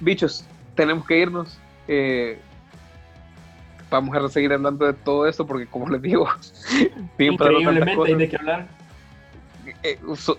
[0.00, 0.44] Bichos,
[0.74, 1.58] tenemos que irnos.
[1.88, 2.38] Eh,
[3.90, 6.28] vamos a seguir hablando de todo esto porque, como les digo,
[7.18, 8.68] increíblemente hay de qué hablar.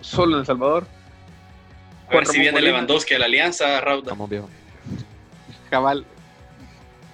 [0.02, 0.86] solo en El Salvador.
[2.10, 4.04] A ver si viene Lewandowski a la alianza, Raúl.
[4.04, 4.50] Estamos viejos.
[5.70, 6.06] Cabal.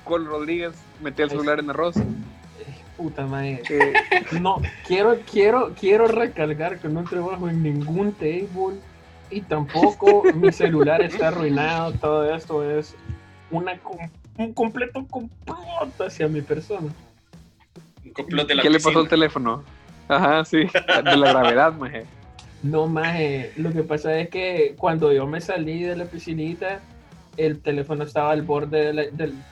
[0.03, 1.95] Col Rodríguez metió el celular en arroz
[2.99, 3.61] puta madre.
[4.41, 8.77] no, quiero, quiero, quiero recalcar que no trabajo en ningún table
[9.31, 11.93] y tampoco mi celular está arruinado.
[11.93, 12.95] Todo esto es
[13.51, 13.79] una,
[14.37, 16.89] un completo complot hacia mi persona.
[18.03, 19.63] Un complot de la ¿Qué le pasó al teléfono?
[20.09, 22.05] Ajá, sí, de la gravedad, maje.
[22.61, 26.81] No, maje, lo que pasa es que cuando yo me salí de la piscinita,
[27.37, 29.03] el teléfono estaba al borde de la,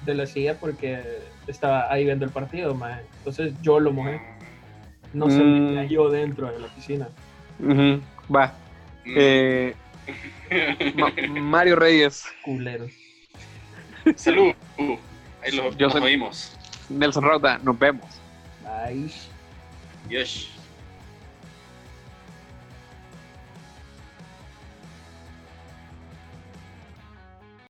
[0.05, 0.99] de la silla porque
[1.47, 2.99] estaba ahí viendo el partido, man.
[3.19, 4.21] Entonces yo lo mojé.
[5.13, 5.87] No se me mm.
[5.87, 7.07] yo dentro de la piscina.
[8.33, 8.53] Va.
[9.05, 9.13] Mm.
[9.15, 9.75] Eh,
[11.29, 12.25] Mario Reyes.
[12.43, 12.87] Culero.
[14.15, 14.53] Salud.
[14.77, 14.97] Uh,
[15.43, 16.57] ahí lo, yo nos oímos.
[16.89, 18.05] Nelson Rota, nos vemos.
[18.63, 19.11] Bye.
[20.09, 20.56] Yes.